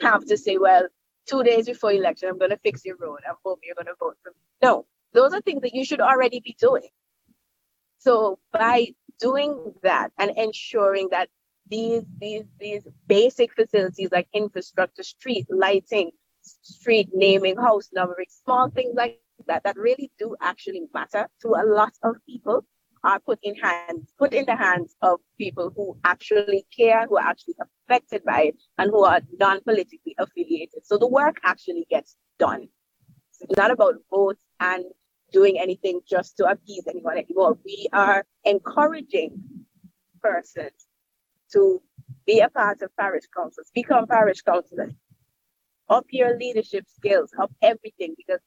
have 0.02 0.26
to 0.26 0.38
say, 0.38 0.58
well, 0.58 0.88
two 1.28 1.44
days 1.44 1.66
before 1.66 1.92
election, 1.92 2.30
I'm 2.30 2.38
going 2.38 2.52
to 2.52 2.58
fix 2.58 2.86
your 2.86 2.98
road. 2.98 3.20
I 3.28 3.34
hope 3.44 3.60
you're 3.64 3.76
going 3.76 3.88
to 3.88 3.96
vote 4.00 4.18
for 4.24 4.30
me. 4.30 4.36
No, 4.62 4.86
those 5.14 5.34
are 5.34 5.42
things 5.42 5.62
that 5.62 5.76
you 5.76 5.86
should 5.86 6.02
already 6.02 6.40
be 6.40 6.56
doing. 6.60 6.90
So 8.00 8.40
by 8.52 8.88
doing 9.20 9.74
that 9.84 10.12
and 10.18 10.32
ensuring 10.38 11.10
that 11.12 11.30
these 11.70 12.04
these 12.20 12.44
these 12.60 12.88
basic 13.08 13.54
facilities 13.54 14.10
like 14.12 14.28
infrastructure, 14.34 15.04
street 15.04 15.48
lighting, 15.50 16.12
street 16.42 17.10
naming, 17.14 17.58
house 17.58 17.90
numbering, 17.92 18.28
small 18.30 18.70
things 18.70 18.94
like 18.96 19.20
that 19.48 19.64
that 19.64 19.78
really 19.78 20.12
do 20.18 20.36
actually 20.42 20.84
matter 20.94 21.28
to 21.42 21.50
a 21.50 21.66
lot 21.66 21.94
of 22.04 22.16
people 22.26 22.66
are 23.04 23.20
put 23.20 23.40
in 23.44 23.56
hands, 23.56 24.14
put 24.18 24.34
in 24.34 24.46
the 24.46 24.56
hands 24.56 24.96
of 25.02 25.20
people 25.38 25.72
who 25.76 25.98
actually 26.04 26.66
care, 26.76 27.06
who 27.08 27.18
are 27.18 27.28
actually 27.28 27.56
affected 27.62 28.24
by 28.26 28.42
it, 28.44 28.56
and 28.78 28.90
who 28.92 29.04
are 29.04 29.22
non-politically 29.40 30.16
affiliated. 30.18 30.86
So 30.86 30.98
the 30.98 31.08
work 31.08 31.38
actually 31.44 31.86
gets 31.90 32.16
done. 32.40 32.68
It's 33.42 33.58
not 33.58 33.72
about 33.72 33.96
votes 34.10 34.42
and 34.60 34.84
doing 35.32 35.60
anything 35.60 36.02
just 36.10 36.38
to 36.38 36.46
appease 36.46 36.86
anyone 36.88 37.18
anymore. 37.18 37.58
We 37.64 37.88
are 37.94 38.26
encouraging 38.44 39.42
persons 40.22 40.88
to 41.54 41.82
be 42.26 42.40
a 42.40 42.50
part 42.50 42.82
of 42.82 42.96
parish 42.98 43.26
councils, 43.36 43.70
become 43.74 44.08
parish 44.08 44.42
councillors, 44.42 44.94
up 45.90 46.06
your 46.10 46.38
leadership 46.38 46.86
skills, 46.88 47.32
up 47.40 47.52
everything, 47.62 48.16
because 48.18 48.40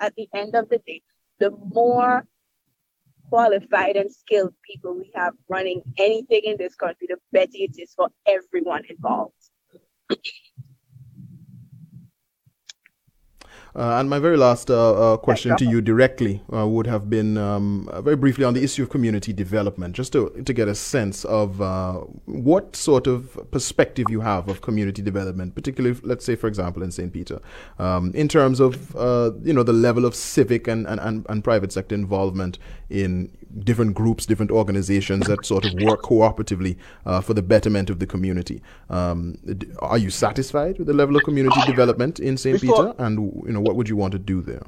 at 0.00 0.14
the 0.16 0.28
end 0.34 0.54
of 0.54 0.68
the 0.68 0.78
day, 0.86 1.02
the 1.38 1.50
more 1.50 2.26
qualified 3.28 3.96
and 3.96 4.10
skilled 4.12 4.54
people 4.62 4.94
we 4.96 5.10
have 5.14 5.34
running 5.48 5.82
anything 5.98 6.42
in 6.44 6.56
this 6.58 6.74
country, 6.74 7.06
the 7.08 7.16
better 7.32 7.50
it 7.54 7.78
is 7.78 7.92
for 7.94 8.08
everyone 8.26 8.82
involved. 8.88 9.32
Uh, 10.10 10.16
and 13.74 14.10
my 14.10 14.18
very 14.18 14.36
last 14.36 14.70
uh, 14.70 15.14
uh, 15.14 15.16
question 15.16 15.56
to 15.56 15.64
you 15.64 15.80
directly 15.80 16.42
uh, 16.52 16.66
would 16.66 16.86
have 16.86 17.08
been 17.08 17.36
um, 17.36 17.88
uh, 17.88 18.00
very 18.00 18.16
briefly 18.16 18.44
on 18.44 18.54
the 18.54 18.62
issue 18.62 18.82
of 18.82 18.90
community 18.90 19.32
development, 19.32 19.94
just 19.94 20.12
to, 20.12 20.30
to 20.44 20.52
get 20.52 20.68
a 20.68 20.74
sense 20.74 21.24
of 21.24 21.60
uh, 21.60 21.94
what 22.26 22.74
sort 22.74 23.06
of 23.06 23.38
perspective 23.50 24.06
you 24.08 24.20
have 24.20 24.48
of 24.48 24.60
community 24.60 25.02
development, 25.02 25.54
particularly, 25.54 25.98
let's 26.02 26.24
say, 26.24 26.34
for 26.34 26.46
example, 26.46 26.82
in 26.82 26.90
St. 26.90 27.12
Peter, 27.12 27.40
um, 27.78 28.12
in 28.14 28.28
terms 28.28 28.60
of 28.60 28.94
you 29.44 29.52
know 29.52 29.62
the 29.62 29.72
level 29.72 30.04
of 30.04 30.14
civic 30.14 30.66
and, 30.66 30.86
and, 30.86 31.24
and 31.28 31.44
private 31.44 31.72
sector 31.72 31.94
involvement 31.94 32.58
in 32.90 33.30
different 33.64 33.94
groups, 33.94 34.26
different 34.26 34.50
organizations 34.50 35.26
that 35.26 35.44
sort 35.44 35.64
of 35.64 35.74
work 35.80 36.02
cooperatively 36.02 36.76
uh, 37.06 37.20
for 37.20 37.34
the 37.34 37.42
betterment 37.42 37.90
of 37.90 37.98
the 37.98 38.06
community. 38.06 38.62
Um, 38.90 39.38
are 39.80 39.98
you 39.98 40.10
satisfied 40.10 40.78
with 40.78 40.86
the 40.86 40.92
level 40.92 41.16
of 41.16 41.22
community 41.24 41.60
development 41.66 42.20
in 42.20 42.36
St. 42.36 42.60
Peter, 42.60 42.94
and 42.98 43.18
you 43.46 43.52
know 43.52 43.57
what 43.64 43.76
would 43.76 43.88
you 43.88 43.96
want 43.96 44.12
to 44.12 44.18
do 44.18 44.40
there? 44.42 44.62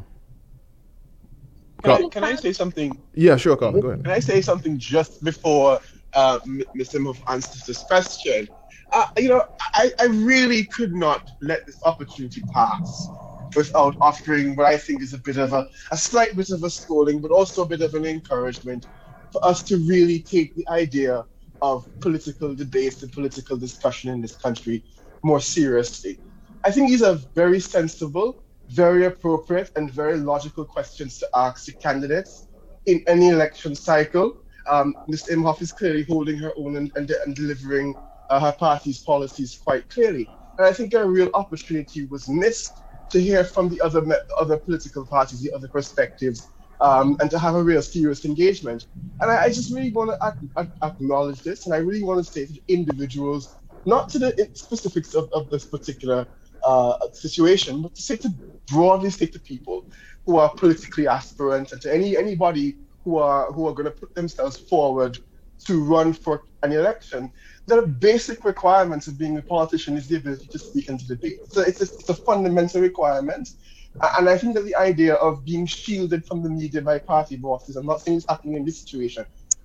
Can 1.82 1.90
I, 1.90 2.08
can 2.08 2.24
I 2.24 2.34
say 2.34 2.52
something? 2.52 2.98
Yeah, 3.14 3.36
sure, 3.36 3.56
Carl. 3.56 3.72
Go 3.72 3.88
ahead. 3.88 4.04
Can 4.04 4.12
I 4.12 4.18
say 4.20 4.42
something 4.42 4.78
just 4.78 5.24
before 5.24 5.80
uh, 6.12 6.38
Mr. 6.40 6.96
Imhoff 6.96 7.18
answers 7.30 7.64
this 7.64 7.82
question? 7.82 8.48
Uh, 8.92 9.06
you 9.16 9.28
know, 9.28 9.46
I, 9.60 9.92
I 9.98 10.06
really 10.06 10.64
could 10.64 10.94
not 10.94 11.30
let 11.40 11.64
this 11.64 11.80
opportunity 11.84 12.42
pass 12.52 13.08
without 13.56 13.96
offering 14.00 14.56
what 14.56 14.66
I 14.66 14.76
think 14.76 15.02
is 15.02 15.14
a 15.14 15.18
bit 15.18 15.36
of 15.36 15.52
a, 15.52 15.68
a 15.90 15.96
slight 15.96 16.36
bit 16.36 16.50
of 16.50 16.62
a 16.64 16.70
scolding, 16.70 17.20
but 17.20 17.30
also 17.30 17.62
a 17.62 17.66
bit 17.66 17.80
of 17.80 17.94
an 17.94 18.04
encouragement 18.04 18.86
for 19.32 19.44
us 19.44 19.62
to 19.64 19.76
really 19.78 20.20
take 20.20 20.54
the 20.54 20.68
idea 20.68 21.24
of 21.62 21.86
political 22.00 22.54
debates 22.54 23.02
and 23.02 23.12
political 23.12 23.56
discussion 23.56 24.10
in 24.10 24.20
this 24.20 24.36
country 24.36 24.82
more 25.22 25.40
seriously. 25.40 26.18
I 26.64 26.70
think 26.70 26.88
these 26.88 27.02
are 27.02 27.14
very 27.34 27.60
sensible, 27.60 28.42
very 28.70 29.06
appropriate, 29.06 29.70
and 29.76 29.90
very 29.90 30.16
logical 30.16 30.64
questions 30.64 31.18
to 31.18 31.28
ask 31.34 31.66
the 31.66 31.72
candidates 31.72 32.46
in 32.86 33.02
any 33.06 33.28
election 33.28 33.74
cycle. 33.74 34.36
Um, 34.68 34.94
Ms. 35.08 35.28
Imhoff 35.30 35.60
is 35.60 35.72
clearly 35.72 36.04
holding 36.04 36.38
her 36.38 36.52
own 36.56 36.76
and, 36.76 36.92
and, 36.94 37.10
and 37.10 37.34
delivering 37.34 37.96
uh, 38.28 38.38
her 38.38 38.52
party's 38.52 38.98
policies 38.98 39.56
quite 39.56 39.88
clearly. 39.88 40.28
And 40.56 40.66
I 40.66 40.72
think 40.72 40.94
a 40.94 41.04
real 41.04 41.30
opportunity 41.34 42.06
was 42.06 42.28
missed 42.28 42.78
to 43.10 43.20
hear 43.20 43.42
from 43.42 43.68
the 43.68 43.80
other 43.80 44.02
other 44.38 44.56
political 44.56 45.04
parties, 45.04 45.40
the 45.40 45.52
other 45.52 45.66
perspectives, 45.66 46.46
um, 46.80 47.16
and 47.20 47.30
to 47.30 47.38
have 47.38 47.56
a 47.56 47.62
real 47.62 47.82
serious 47.82 48.24
engagement. 48.24 48.86
And 49.20 49.30
I, 49.30 49.44
I 49.44 49.48
just 49.48 49.74
really 49.74 49.90
want 49.90 50.10
to 50.12 50.72
acknowledge 50.82 51.42
this, 51.42 51.66
and 51.66 51.74
I 51.74 51.78
really 51.78 52.04
want 52.04 52.24
to 52.24 52.32
say 52.32 52.46
to 52.46 52.60
individuals, 52.68 53.56
not 53.84 54.08
to 54.10 54.18
the 54.20 54.48
specifics 54.52 55.14
of, 55.14 55.28
of 55.32 55.50
this 55.50 55.64
particular 55.64 56.26
uh, 56.70 57.10
situation, 57.12 57.82
but 57.82 57.92
to 57.96 58.02
say 58.08 58.16
to 58.24 58.30
broadly 58.72 59.10
say 59.10 59.26
to 59.26 59.40
people 59.52 59.78
who 60.24 60.36
are 60.42 60.50
politically 60.62 61.06
aspirant 61.18 61.72
and 61.72 61.80
to 61.82 61.88
any 61.98 62.10
anybody 62.24 62.66
who 63.02 63.12
are 63.18 63.44
who 63.54 63.62
are 63.68 63.74
going 63.78 63.90
to 63.92 63.96
put 64.02 64.14
themselves 64.20 64.56
forward 64.72 65.18
to 65.66 65.72
run 65.94 66.08
for 66.24 66.34
an 66.64 66.72
election, 66.72 67.22
the 67.66 67.82
basic 68.08 68.38
requirements 68.52 69.04
of 69.08 69.14
being 69.22 69.36
a 69.36 69.42
politician 69.42 69.96
is 70.00 70.04
the 70.10 70.16
ability 70.22 70.46
to 70.54 70.58
speak 70.58 70.88
and 70.90 70.98
to 71.00 71.06
debate. 71.14 71.38
So 71.54 71.60
it's 71.60 71.80
a, 71.84 71.88
it's 72.00 72.08
a 72.08 72.14
fundamental 72.30 72.80
requirement. 72.80 73.46
And 74.16 74.28
I 74.34 74.36
think 74.38 74.54
that 74.54 74.64
the 74.70 74.76
idea 74.76 75.14
of 75.26 75.44
being 75.44 75.66
shielded 75.66 76.24
from 76.28 76.38
the 76.44 76.50
media 76.60 76.80
by 76.90 76.98
party 76.98 77.36
bosses, 77.36 77.74
I'm 77.76 77.86
not 77.92 78.00
saying 78.02 78.18
it's 78.18 78.26
happening 78.32 78.54
in 78.60 78.64
this 78.64 78.78
situation, 78.82 79.24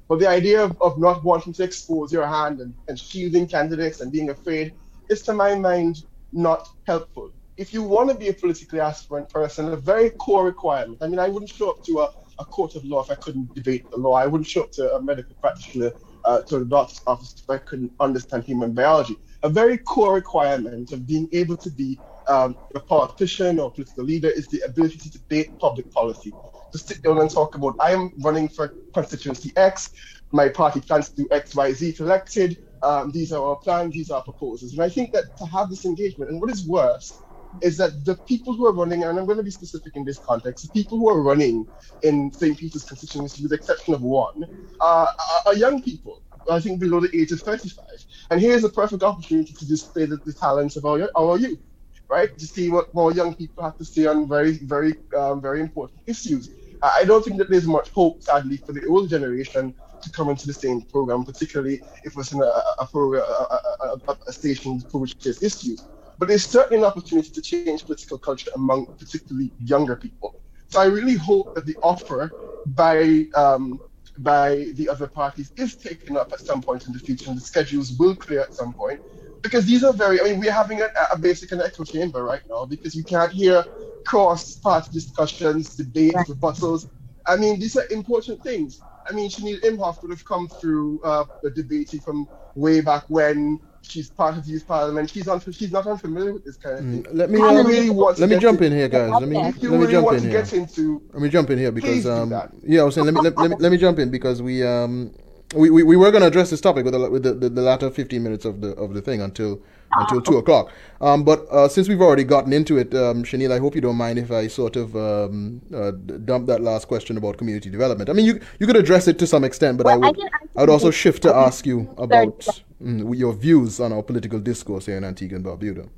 but 0.10 0.18
the 0.20 0.30
idea 0.40 0.60
of, 0.66 0.72
of 0.82 1.00
not 1.08 1.24
wanting 1.24 1.54
to 1.58 1.64
expose 1.70 2.12
your 2.12 2.28
hand 2.38 2.60
and, 2.64 2.74
and 2.88 2.96
shielding 3.08 3.46
candidates 3.48 4.02
and 4.02 4.12
being 4.12 4.30
afraid 4.38 4.74
is, 5.10 5.22
to 5.28 5.34
my 5.34 5.54
mind, 5.70 6.04
not 6.36 6.68
helpful. 6.86 7.32
If 7.58 7.74
you 7.74 7.82
want 7.82 8.10
to 8.10 8.16
be 8.16 8.28
a 8.28 8.34
politically 8.34 8.82
aspirant 8.82 9.30
person, 9.30 9.70
a 9.70 9.78
very 9.78 10.10
core 10.10 10.46
requirement, 10.46 10.98
I 11.02 11.08
mean, 11.08 11.20
I 11.20 11.30
wouldn't 11.30 11.50
show 11.50 11.70
up 11.70 11.84
to 11.86 12.00
a, 12.00 12.10
a 12.38 12.46
court 12.46 12.76
of 12.76 12.84
law 12.84 13.02
if 13.02 13.10
I 13.10 13.16
couldn't 13.16 13.56
debate 13.56 13.90
the 13.90 13.98
law. 13.98 14.14
I 14.14 14.28
wouldn't 14.28 14.48
show 14.48 14.64
up 14.64 14.72
to 14.74 14.94
a 14.96 15.02
medical 15.02 15.36
practitioner 15.42 15.92
uh, 16.26 16.42
to 16.42 16.60
the 16.60 16.66
doctor's 16.66 17.02
office 17.08 17.36
if 17.42 17.50
I 17.50 17.58
couldn't 17.60 17.94
understand 18.00 18.44
human 18.44 18.74
biology. 18.74 19.16
A 19.44 19.50
very 19.50 19.78
core 19.78 20.14
requirement 20.14 20.92
of 20.92 21.08
being 21.08 21.30
able 21.32 21.56
to 21.58 21.70
be 21.70 21.98
um, 22.28 22.58
a 22.74 22.80
politician 22.80 23.60
or 23.60 23.72
political 23.72 24.04
leader 24.04 24.30
is 24.30 24.48
the 24.48 24.62
ability 24.62 24.98
to 24.98 25.12
debate 25.12 25.58
public 25.60 25.90
policy. 25.92 26.34
To 26.72 26.78
sit 26.78 27.02
down 27.04 27.20
and 27.20 27.30
talk 27.30 27.56
about, 27.56 27.76
I 27.80 27.92
am 27.92 28.12
running 28.20 28.50
for 28.50 28.74
constituency 28.94 29.54
X, 29.56 29.92
my 30.32 30.50
party 30.50 30.82
plans 30.82 31.10
to 31.10 31.16
do 31.16 31.28
X, 31.32 31.56
Y, 31.56 31.72
Z 31.72 31.90
if 31.90 32.00
elected, 32.02 32.65
um, 32.86 33.12
these 33.12 33.34
are 33.34 33.44
our 33.44 33.56
plans, 33.58 33.94
these 33.94 34.12
are 34.12 34.18
our 34.18 34.24
proposals. 34.24 34.74
And 34.74 34.82
I 34.82 34.90
think 34.90 35.12
that 35.14 35.36
to 35.38 35.46
have 35.48 35.70
this 35.70 35.86
engagement, 35.86 36.30
and 36.30 36.40
what 36.40 36.52
is 36.52 36.68
worse, 36.68 37.22
is 37.62 37.78
that 37.78 38.06
the 38.06 38.16
people 38.16 38.54
who 38.54 38.66
are 38.68 38.74
running, 38.74 39.04
and 39.04 39.18
I'm 39.18 39.26
going 39.26 39.38
to 39.38 39.44
be 39.44 39.52
specific 39.52 39.96
in 39.96 40.06
this 40.06 40.20
context, 40.20 40.66
the 40.66 40.80
people 40.80 40.98
who 41.00 41.10
are 41.10 41.22
running 41.22 41.66
in 42.04 42.32
St. 42.32 42.58
Peter's 42.58 42.84
constituency, 42.84 43.42
with 43.42 43.52
the 43.52 43.58
exception 43.58 43.94
of 43.94 44.02
one, 44.02 44.46
uh, 44.80 45.08
are, 45.46 45.56
young 45.56 45.82
people. 45.82 46.22
I 46.52 46.60
think 46.60 46.80
below 46.80 47.00
the 47.00 47.10
age 47.18 47.32
of 47.32 47.42
35. 47.42 47.86
And 48.30 48.40
here's 48.40 48.64
a 48.64 48.70
perfect 48.70 49.02
opportunity 49.02 49.54
to 49.54 49.68
display 49.68 50.06
the, 50.06 50.18
the 50.18 50.34
talents 50.34 50.76
of 50.76 50.86
our, 50.86 51.10
our 51.16 51.38
youth, 51.40 51.60
right? 52.08 52.38
To 52.38 52.46
see 52.46 52.70
what 52.70 52.94
more 52.94 53.12
young 53.12 53.34
people 53.34 53.64
have 53.64 53.78
to 53.78 53.86
say 53.86 54.06
on 54.06 54.28
very, 54.28 54.60
very, 54.60 54.96
um, 55.18 55.42
very 55.42 55.62
important 55.62 56.02
issues. 56.06 56.52
I 56.84 57.04
don't 57.06 57.26
think 57.26 57.38
that 57.38 57.50
there's 57.50 57.66
much 57.66 57.90
hope, 57.90 58.22
sadly, 58.22 58.58
for 58.58 58.74
the 58.74 58.86
old 58.86 59.10
generation 59.10 59.74
to 60.02 60.10
come 60.12 60.30
into 60.30 60.48
the 60.48 60.54
same 60.54 60.82
program, 60.82 61.24
particularly 61.24 61.82
if 62.04 62.18
it's 62.18 62.32
in 62.32 62.42
a, 62.42 62.46
a, 62.46 62.88
a, 62.94 64.00
a, 64.08 64.18
a 64.28 64.34
station 64.34 64.80
for 64.80 65.00
which 65.00 65.18
there's 65.20 65.42
issues. 65.42 65.88
But 66.18 66.30
there's 66.30 66.46
certainly 66.46 66.78
an 66.78 66.86
opportunity 66.86 67.30
to 67.30 67.42
change 67.42 67.86
political 67.86 68.18
culture 68.18 68.52
among 68.56 68.86
particularly 68.98 69.52
younger 69.60 69.96
people. 69.96 70.40
So 70.70 70.80
I 70.80 70.86
really 70.86 71.16
hope 71.16 71.56
that 71.56 71.66
the 71.66 71.76
offer 71.84 72.32
by 72.68 73.26
um, 73.36 73.80
by 74.20 74.68
the 74.76 74.88
other 74.90 75.08
parties 75.08 75.52
is 75.58 75.76
taken 75.76 76.16
up 76.18 76.32
at 76.32 76.40
some 76.40 76.62
point 76.62 76.88
in 76.88 76.94
the 76.94 77.00
future, 77.00 77.30
and 77.30 77.38
the 77.38 77.42
schedules 77.42 77.94
will 78.00 78.16
clear 78.16 78.42
at 78.42 78.54
some 78.54 78.74
point. 78.74 79.02
Because 79.42 79.66
these 79.66 79.84
are 79.84 79.94
very, 79.94 80.20
I 80.22 80.24
mean, 80.24 80.40
we're 80.40 80.52
having 80.52 80.82
a, 80.82 80.88
a 81.12 81.18
basic 81.18 81.52
and 81.52 81.62
echo 81.62 81.84
chamber 81.84 82.24
right 82.24 82.42
now 82.50 82.66
because 82.66 82.96
you 82.96 83.04
can't 83.04 83.32
hear 83.32 83.64
cross 84.06 84.56
party 84.56 84.90
discussions, 84.92 85.76
debates, 85.76 86.16
rebuttals. 86.30 86.90
I 87.28 87.36
mean, 87.36 87.60
these 87.60 87.76
are 87.76 87.86
important 87.92 88.42
things. 88.42 88.82
I 89.10 89.14
mean, 89.14 89.30
she 89.30 89.42
Chaniel 89.44 89.62
Imhoff 89.62 90.02
would 90.02 90.12
have 90.12 90.26
come 90.26 90.48
through 90.48 91.00
uh, 91.04 91.26
the 91.44 91.52
debating 91.52 92.00
from 92.02 92.28
way 92.56 92.82
back 92.82 93.06
when 93.10 93.60
she's 93.82 94.10
part 94.10 94.38
of 94.38 94.46
youth 94.48 94.66
parliament. 94.68 95.10
She's 95.10 95.28
un- 95.28 95.40
she's 95.52 95.72
not 95.72 95.88
unfamiliar 95.88 96.34
with 96.34 96.44
this 96.46 96.58
kind 96.58 96.80
of 96.80 96.86
thing. 96.86 97.04
Mm, 97.04 97.08
let 97.14 97.30
me 97.30 97.40
uh, 97.40 97.64
really 97.64 97.90
let 97.90 98.30
me 98.30 98.38
jump 98.38 98.62
in 98.62 98.72
here, 98.72 98.88
guys. 98.88 99.12
Let 99.20 99.30
me 99.30 99.36
let 99.36 99.62
me 99.64 99.68
really 99.70 99.92
jump 99.92 100.12
in 100.12 100.24
here. 100.24 100.48
Into, 100.54 101.02
let 101.14 101.22
me 101.22 101.30
jump 101.30 101.50
in 101.50 101.58
here 101.58 101.72
because 101.72 102.06
um 102.06 102.32
yeah, 102.64 102.82
I 102.82 102.84
was 102.84 102.96
saying 102.96 103.06
let 103.06 103.14
me 103.14 103.22
let, 103.22 103.38
let 103.38 103.52
me 103.52 103.58
let 103.60 103.72
me 103.72 103.78
jump 103.78 104.00
in 104.00 104.10
because 104.10 104.42
we 104.42 104.64
um 104.64 105.12
we, 105.56 105.70
we, 105.70 105.84
we 105.84 105.96
were 105.96 106.12
going 106.12 106.22
to 106.22 106.28
address 106.28 106.50
this 106.50 106.62
topic 106.62 106.84
with 106.84 106.94
the 106.94 107.10
with 107.10 107.24
the, 107.24 107.34
the, 107.34 107.50
the 107.50 107.62
latter 107.62 107.90
15 107.90 108.22
minutes 108.22 108.46
of 108.46 108.62
the 108.62 108.70
of 108.76 108.94
the 108.94 109.02
thing 109.02 109.22
until 109.22 109.62
until 109.96 110.22
two 110.22 110.38
o'clock. 110.38 110.72
Um, 111.02 111.24
but 111.24 111.46
uh, 111.52 111.68
since 111.68 111.90
we've 111.90 112.02
already 112.02 112.24
gotten 112.24 112.54
into 112.54 112.78
it, 112.78 112.94
um, 112.94 113.24
Chaniel, 113.24 113.52
I 113.52 113.60
hope 113.60 113.76
you 113.76 113.82
don't 113.82 113.96
mind 113.96 114.18
if 114.18 114.32
I 114.32 114.48
sort 114.48 114.76
of 114.76 114.96
um, 114.96 115.62
uh, 115.74 115.92
dump 115.92 116.48
that 116.48 116.62
last 116.62 116.88
question 116.88 117.18
about 117.18 117.38
community 117.38 117.70
development. 117.70 118.10
I 118.10 118.14
mean, 118.14 118.26
you 118.26 118.40
you 118.60 118.68
could 118.68 118.78
address 118.78 119.08
it 119.08 119.20
to 119.20 119.28
some 119.28 119.44
extent, 119.44 119.78
but 119.78 119.86
well, 119.86 119.96
I 120.04 120.08
would 120.08 120.20
I, 120.20 120.30
I 120.56 120.62
would 120.62 120.70
also 120.70 120.92
shift 120.92 121.22
to 121.24 121.36
ask 121.36 121.66
you 121.66 121.94
about 121.98 122.48
mm, 122.82 123.18
your 123.18 123.34
views 123.34 123.80
on 123.80 123.92
our 123.92 124.04
political 124.04 124.40
discourse 124.40 124.86
here 124.86 124.98
in 124.98 125.04
Antigua 125.04 125.38
and 125.38 125.46
Barbuda. 125.46 125.90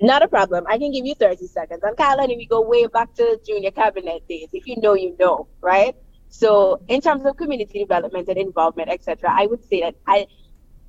Not 0.00 0.22
a 0.22 0.28
problem. 0.28 0.64
I 0.68 0.78
can 0.78 0.92
give 0.92 1.04
you 1.04 1.14
30 1.14 1.46
seconds. 1.48 1.82
On 1.82 1.96
Carolina, 1.96 2.34
we 2.36 2.46
go 2.46 2.60
way 2.60 2.86
back 2.86 3.14
to 3.14 3.40
junior 3.44 3.72
cabinet 3.72 4.26
days. 4.28 4.48
If 4.52 4.66
you 4.66 4.76
know, 4.80 4.94
you 4.94 5.16
know, 5.18 5.48
right? 5.60 5.96
So 6.28 6.80
in 6.88 7.00
terms 7.00 7.24
of 7.24 7.36
community 7.36 7.80
development 7.80 8.28
and 8.28 8.38
involvement, 8.38 8.90
etc., 8.90 9.30
I 9.32 9.46
would 9.46 9.64
say 9.68 9.80
that 9.80 9.96
I 10.06 10.26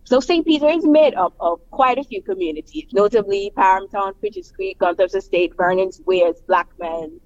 so 0.10 0.20
St. 0.20 0.44
Peter 0.44 0.68
is 0.68 0.84
made 0.88 1.14
up 1.14 1.36
of 1.40 1.60
quite 1.70 2.00
a 2.00 2.04
few 2.04 2.24
communities, 2.24 2.86
notably 2.92 3.52
Parhamtown, 3.56 4.20
Pritchard's 4.20 4.52
Creek, 4.52 4.80
Gunthorpe's 4.80 5.14
Estate, 5.14 5.54
Vernon's 5.56 6.02
Weirs, 6.04 6.42
Blackman, 6.48 7.20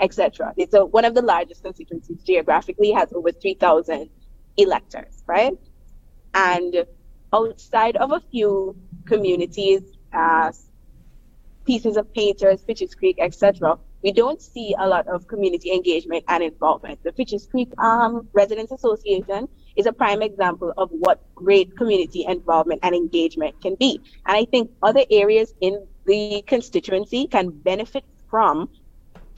etc. 0.00 0.52
It's 0.56 0.74
a, 0.74 0.84
one 0.84 1.04
of 1.04 1.14
the 1.14 1.22
largest 1.22 1.62
constituencies 1.62 2.24
geographically, 2.24 2.90
has 2.90 3.12
over 3.12 3.30
3,000 3.30 4.10
electors, 4.56 5.22
right? 5.28 5.52
And 6.34 6.84
outside 7.32 7.94
of 7.94 8.10
a 8.10 8.18
few 8.32 8.74
communities, 9.04 9.82
uh, 10.12 10.50
pieces 11.64 11.96
of 11.96 12.12
painters, 12.12 12.60
Pritchard's 12.64 12.96
Creek, 12.96 13.18
etc., 13.20 13.78
we 14.02 14.10
don't 14.10 14.42
see 14.42 14.74
a 14.76 14.88
lot 14.88 15.06
of 15.06 15.28
community 15.28 15.70
engagement 15.70 16.24
and 16.26 16.42
involvement. 16.42 17.04
The 17.04 17.12
Pritchard's 17.12 17.46
Creek 17.46 17.70
um, 17.78 18.28
Residents 18.32 18.72
Association 18.72 19.46
is 19.76 19.86
a 19.86 19.92
prime 19.92 20.22
example 20.22 20.72
of 20.76 20.90
what 20.90 21.20
great 21.34 21.76
community 21.76 22.24
involvement 22.26 22.80
and 22.82 22.94
engagement 22.94 23.60
can 23.60 23.74
be. 23.74 24.00
And 24.26 24.36
I 24.36 24.44
think 24.44 24.70
other 24.82 25.04
areas 25.10 25.54
in 25.60 25.86
the 26.06 26.42
constituency 26.46 27.26
can 27.26 27.50
benefit 27.50 28.04
from 28.30 28.68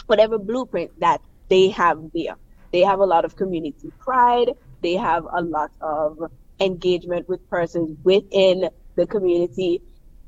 whatever 0.06 0.38
blueprint 0.38 0.98
that 1.00 1.20
they 1.48 1.68
have 1.70 1.98
there. 2.14 2.36
They 2.72 2.80
have 2.80 3.00
a 3.00 3.06
lot 3.06 3.24
of 3.24 3.36
community 3.36 3.92
pride. 3.98 4.50
They 4.82 4.94
have 4.94 5.26
a 5.32 5.42
lot 5.42 5.70
of 5.80 6.30
engagement 6.60 7.28
with 7.28 7.48
persons 7.50 7.96
within 8.04 8.68
the 8.96 9.06
community. 9.06 9.82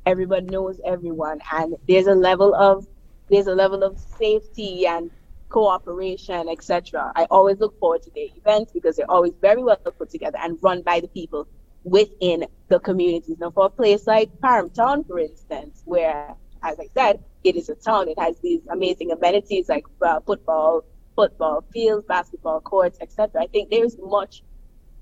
Everyone 0.05 0.47
knows 0.47 0.79
everyone, 0.83 1.39
and 1.51 1.75
there's 1.87 2.07
a 2.07 2.15
level 2.15 2.55
of 2.55 2.87
there's 3.29 3.47
a 3.47 3.55
level 3.55 3.83
of 3.83 3.97
safety 4.17 4.85
and 4.87 5.09
cooperation, 5.51 6.49
etc. 6.49 7.11
I 7.15 7.27
always 7.29 7.59
look 7.59 7.77
forward 7.79 8.01
to 8.03 8.11
their 8.15 8.27
events 8.35 8.71
because 8.71 8.95
they're 8.95 9.11
always 9.11 9.33
very 9.41 9.61
well 9.61 9.75
put 9.75 10.09
together 10.09 10.37
and 10.41 10.57
run 10.61 10.81
by 10.81 10.99
the 11.01 11.09
people 11.09 11.47
within 11.83 12.45
the 12.69 12.79
communities. 12.79 13.37
Now, 13.39 13.51
for 13.51 13.65
a 13.65 13.69
place 13.69 14.07
like 14.07 14.29
Parhamtown, 14.39 15.05
for 15.05 15.19
instance, 15.19 15.81
where, 15.85 16.33
as 16.63 16.79
I 16.79 16.87
said, 16.93 17.23
it 17.43 17.55
is 17.55 17.69
a 17.69 17.75
town, 17.75 18.07
it 18.07 18.17
has 18.19 18.39
these 18.39 18.61
amazing 18.71 19.11
amenities 19.11 19.67
like 19.67 19.85
uh, 20.01 20.19
football, 20.21 20.83
football 21.15 21.63
fields, 21.73 22.05
basketball 22.07 22.61
courts, 22.61 22.97
etc. 23.01 23.41
I 23.41 23.47
think 23.47 23.69
there 23.69 23.83
is 23.83 23.97
much, 24.01 24.43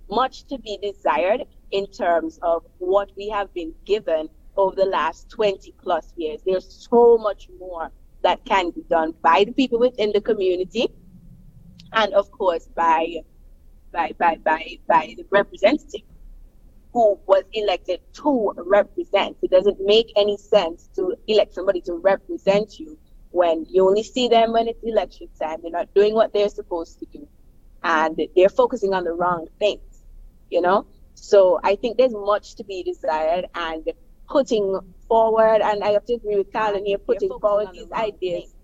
much 0.10 0.46
to 0.48 0.58
be 0.58 0.80
desired 0.82 1.42
in 1.72 1.86
terms 1.88 2.40
of 2.42 2.64
what 2.80 3.12
we 3.16 3.30
have 3.30 3.54
been 3.54 3.74
given 3.86 4.30
over 4.58 4.76
the 4.76 4.86
last 4.86 5.30
20 5.30 5.74
plus 5.82 6.12
years. 6.16 6.42
There's 6.46 6.88
so 6.90 7.18
much 7.18 7.50
more 7.60 7.92
that 8.23 8.43
can 8.45 8.71
be 8.71 8.84
done 8.89 9.13
by 9.21 9.43
the 9.45 9.51
people 9.53 9.79
within 9.79 10.12
the 10.12 10.21
community 10.21 10.88
and 11.93 12.13
of 12.13 12.29
course 12.32 12.67
by 12.75 13.15
by 13.91 14.12
by 14.19 14.36
by, 14.43 14.77
by 14.88 15.13
the 15.17 15.25
representative 15.32 16.01
who 16.93 17.19
was 17.27 17.43
elected 17.53 17.99
to 18.13 18.51
represent. 18.58 19.38
It 19.41 19.51
doesn't 19.51 19.77
make 19.79 20.12
any 20.15 20.38
sense 20.38 20.89
to 20.95 21.15
elect 21.27 21.53
somebody 21.53 21.82
to 21.82 21.93
represent 21.93 22.79
you 22.79 22.97
when 23.32 23.65
you 23.69 23.88
only 23.88 24.03
see 24.03 24.27
them 24.27 24.53
when 24.53 24.67
it's 24.67 24.82
election 24.84 25.27
time. 25.39 25.60
They're 25.62 25.71
not 25.71 25.93
doing 25.93 26.15
what 26.15 26.34
they're 26.34 26.49
supposed 26.49 26.99
to 26.99 27.05
do. 27.13 27.27
And 27.84 28.19
they're 28.36 28.49
focusing 28.49 28.93
on 28.93 29.03
the 29.03 29.13
wrong 29.13 29.47
things, 29.60 30.03
you 30.49 30.62
know? 30.62 30.88
So 31.13 31.60
I 31.63 31.75
think 31.75 31.97
there's 31.97 32.13
much 32.13 32.55
to 32.55 32.63
be 32.63 32.84
desired 32.84 33.45
and 33.53 33.88
putting 34.27 34.79
forward, 35.10 35.62
and 35.63 35.84
I 35.84 35.89
have 35.91 36.06
to 36.08 36.15
agree 36.15 36.38
with 36.38 36.54
Carlon 36.54 36.86
here, 36.86 37.00
putting 37.00 37.32
forward 37.41 37.69
these 37.74 37.91
ideas 37.93 38.56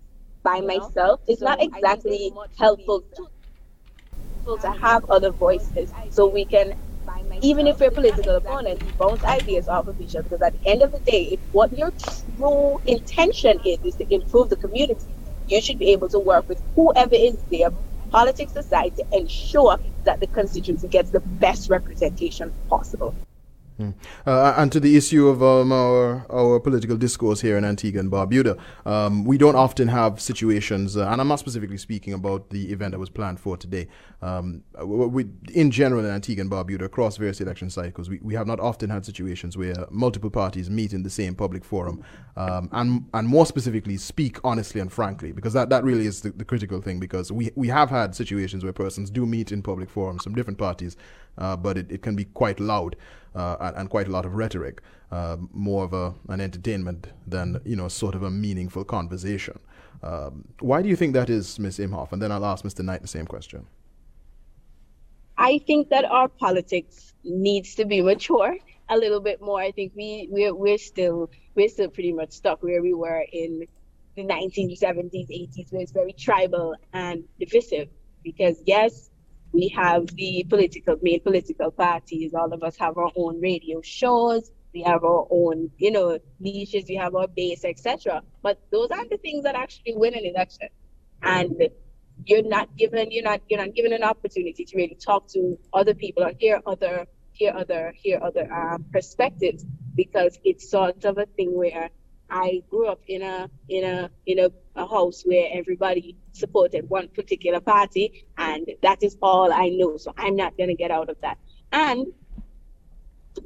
by 0.44 0.62
myself 0.62 1.22
is 1.28 1.42
not 1.42 1.62
exactly 1.62 2.32
helpful 2.58 3.02
to, 3.16 3.28
to 4.60 4.72
have 4.72 5.04
other 5.10 5.32
voices 5.32 5.92
so 6.10 6.28
we 6.28 6.46
can 6.46 6.74
even 7.42 7.68
if 7.68 7.80
we're 7.80 7.90
political 7.92 8.36
opponents, 8.36 8.82
we 8.84 8.92
bounce 8.92 9.24
ideas 9.24 9.68
off 9.68 9.88
of 9.88 10.00
each 10.00 10.16
other. 10.16 10.24
Because 10.24 10.42
at 10.42 10.54
the 10.54 10.70
end 10.70 10.82
of 10.82 10.92
the 10.92 11.00
day, 11.00 11.30
if 11.32 11.40
what 11.52 11.76
your 11.76 11.92
true 12.36 12.80
intention 12.86 13.60
is 13.64 13.78
is 13.84 13.96
to 13.96 14.14
improve 14.14 14.50
the 14.50 14.56
community, 14.56 15.16
you 15.46 15.62
should 15.62 15.78
be 15.78 15.92
able 15.92 16.08
to 16.10 16.20
work 16.20 16.48
with 16.48 16.62
whoever 16.76 17.14
is 17.14 17.44
there, 17.50 17.70
politics 18.10 18.56
aside, 18.56 18.96
to 18.96 19.04
ensure 19.12 19.78
that 20.04 20.20
the 20.20 20.28
constituency 20.28 20.88
gets 20.88 21.10
the 21.10 21.20
best 21.20 21.70
representation 21.70 22.52
possible. 22.68 23.16
Mm. 23.78 23.92
Uh, 24.26 24.54
and 24.56 24.72
to 24.72 24.80
the 24.80 24.96
issue 24.96 25.28
of 25.28 25.42
um, 25.42 25.70
our 25.70 26.24
our 26.30 26.58
political 26.60 26.96
discourse 26.96 27.42
here 27.42 27.58
in 27.58 27.64
Antigua 27.64 28.00
and 28.00 28.10
Barbuda, 28.10 28.58
um, 28.86 29.24
we 29.24 29.36
don't 29.36 29.54
often 29.54 29.88
have 29.88 30.18
situations, 30.18 30.96
uh, 30.96 31.06
and 31.08 31.20
I'm 31.20 31.28
not 31.28 31.40
specifically 31.40 31.76
speaking 31.76 32.14
about 32.14 32.48
the 32.48 32.72
event 32.72 32.92
that 32.92 32.98
was 32.98 33.10
planned 33.10 33.38
for 33.38 33.58
today. 33.58 33.88
Um, 34.22 34.62
we, 34.82 35.26
in 35.52 35.70
general, 35.70 36.04
in 36.06 36.10
Antigua 36.10 36.40
and 36.40 36.50
Barbuda, 36.50 36.82
across 36.86 37.18
various 37.18 37.42
election 37.42 37.68
cycles, 37.68 38.08
we, 38.08 38.18
we 38.22 38.34
have 38.34 38.46
not 38.46 38.60
often 38.60 38.88
had 38.88 39.04
situations 39.04 39.58
where 39.58 39.86
multiple 39.90 40.30
parties 40.30 40.70
meet 40.70 40.94
in 40.94 41.02
the 41.02 41.10
same 41.10 41.34
public 41.34 41.62
forum, 41.62 42.02
um, 42.36 42.70
and 42.72 43.04
and 43.12 43.28
more 43.28 43.44
specifically, 43.44 43.98
speak 43.98 44.38
honestly 44.42 44.80
and 44.80 44.90
frankly, 44.90 45.32
because 45.32 45.52
that, 45.52 45.68
that 45.68 45.84
really 45.84 46.06
is 46.06 46.22
the, 46.22 46.30
the 46.30 46.46
critical 46.46 46.80
thing. 46.80 46.98
Because 46.98 47.30
we 47.30 47.50
we 47.56 47.68
have 47.68 47.90
had 47.90 48.14
situations 48.14 48.64
where 48.64 48.72
persons 48.72 49.10
do 49.10 49.26
meet 49.26 49.52
in 49.52 49.60
public 49.60 49.90
forums 49.90 50.24
from 50.24 50.34
different 50.34 50.58
parties, 50.58 50.96
uh, 51.36 51.56
but 51.56 51.76
it, 51.76 51.92
it 51.92 52.00
can 52.00 52.16
be 52.16 52.24
quite 52.24 52.58
loud 52.58 52.96
and, 53.36 53.76
and, 53.76 53.90
quite 53.90 54.08
a 54.08 54.10
lot 54.10 54.24
of 54.24 54.34
rhetoric, 54.34 54.80
uh, 55.10 55.36
more 55.52 55.84
of 55.84 55.92
a, 55.92 56.14
an 56.28 56.40
entertainment 56.40 57.08
than 57.26 57.60
you 57.64 57.76
know 57.76 57.88
sort 57.88 58.14
of 58.14 58.22
a 58.22 58.30
meaningful 58.30 58.84
conversation. 58.84 59.58
Um, 60.02 60.44
why 60.60 60.82
do 60.82 60.88
you 60.88 60.96
think 60.96 61.14
that 61.14 61.30
is, 61.30 61.58
Ms. 61.58 61.78
Imhoff? 61.78 62.12
And 62.12 62.20
then 62.22 62.30
I'll 62.32 62.44
ask 62.44 62.64
Mr. 62.64 62.84
Knight 62.84 63.02
the 63.02 63.08
same 63.08 63.26
question. 63.26 63.66
I 65.38 65.58
think 65.66 65.90
that 65.90 66.04
our 66.04 66.28
politics 66.28 67.14
needs 67.24 67.74
to 67.74 67.84
be 67.84 68.00
mature 68.00 68.56
a 68.88 68.96
little 68.96 69.20
bit 69.20 69.40
more. 69.40 69.60
I 69.60 69.72
think 69.72 69.92
we 69.94 70.28
we're, 70.30 70.54
we're 70.54 70.78
still 70.78 71.30
we're 71.54 71.68
still 71.68 71.88
pretty 71.88 72.12
much 72.12 72.32
stuck 72.32 72.62
where 72.62 72.82
we 72.82 72.94
were 72.94 73.24
in 73.32 73.66
the 74.16 74.22
1970s, 74.22 75.28
80s, 75.28 75.72
where 75.72 75.82
it's 75.82 75.92
very 75.92 76.12
tribal 76.12 76.74
and 76.92 77.24
divisive. 77.38 77.88
Because 78.22 78.62
yes, 78.64 79.10
we 79.52 79.68
have 79.68 80.06
the 80.08 80.44
political 80.48 80.96
main 81.02 81.20
political 81.20 81.70
parties. 81.70 82.34
All 82.34 82.52
of 82.52 82.62
us 82.62 82.76
have 82.78 82.96
our 82.98 83.10
own 83.16 83.40
radio 83.40 83.80
shows. 83.82 84.50
we 84.74 84.82
have 84.82 85.04
our 85.04 85.26
own, 85.30 85.70
you 85.78 85.90
know, 85.90 86.18
niches, 86.38 86.84
we 86.88 86.96
have 86.96 87.14
our 87.14 87.28
base, 87.28 87.64
etc. 87.64 88.22
But 88.42 88.60
those 88.70 88.90
aren't 88.90 89.10
the 89.10 89.16
things 89.16 89.44
that 89.44 89.54
actually 89.54 89.94
win 89.96 90.14
an 90.14 90.26
election. 90.26 90.68
And 91.22 91.56
you're 92.24 92.42
not 92.42 92.74
given 92.76 93.10
you're 93.10 93.24
not 93.24 93.40
you're 93.48 93.60
not 93.60 93.74
given 93.74 93.92
an 93.92 94.02
opportunity 94.02 94.64
to 94.64 94.76
really 94.76 94.96
talk 94.96 95.28
to 95.28 95.58
other 95.72 95.94
people 95.94 96.24
or 96.24 96.32
hear 96.38 96.60
other 96.66 97.06
hear 97.32 97.52
other 97.54 97.92
hear 97.96 98.18
other 98.22 98.50
um, 98.52 98.84
perspectives 98.92 99.64
because 99.94 100.38
it's 100.44 100.70
sort 100.70 101.04
of 101.04 101.18
a 101.18 101.26
thing 101.36 101.56
where 101.56 101.90
I 102.30 102.62
grew 102.70 102.86
up 102.88 103.00
in 103.06 103.22
a 103.22 103.50
in 103.68 103.84
a 103.84 104.10
in 104.26 104.38
a, 104.38 104.50
a 104.76 104.86
house 104.86 105.22
where 105.24 105.48
everybody 105.52 106.16
supported 106.32 106.88
one 106.88 107.08
particular 107.08 107.60
party 107.60 108.26
and 108.38 108.66
that 108.82 109.02
is 109.02 109.16
all 109.22 109.52
I 109.52 109.68
know. 109.70 109.96
So 109.96 110.12
I'm 110.16 110.36
not 110.36 110.56
gonna 110.58 110.74
get 110.74 110.90
out 110.90 111.08
of 111.08 111.16
that. 111.22 111.38
And 111.72 112.06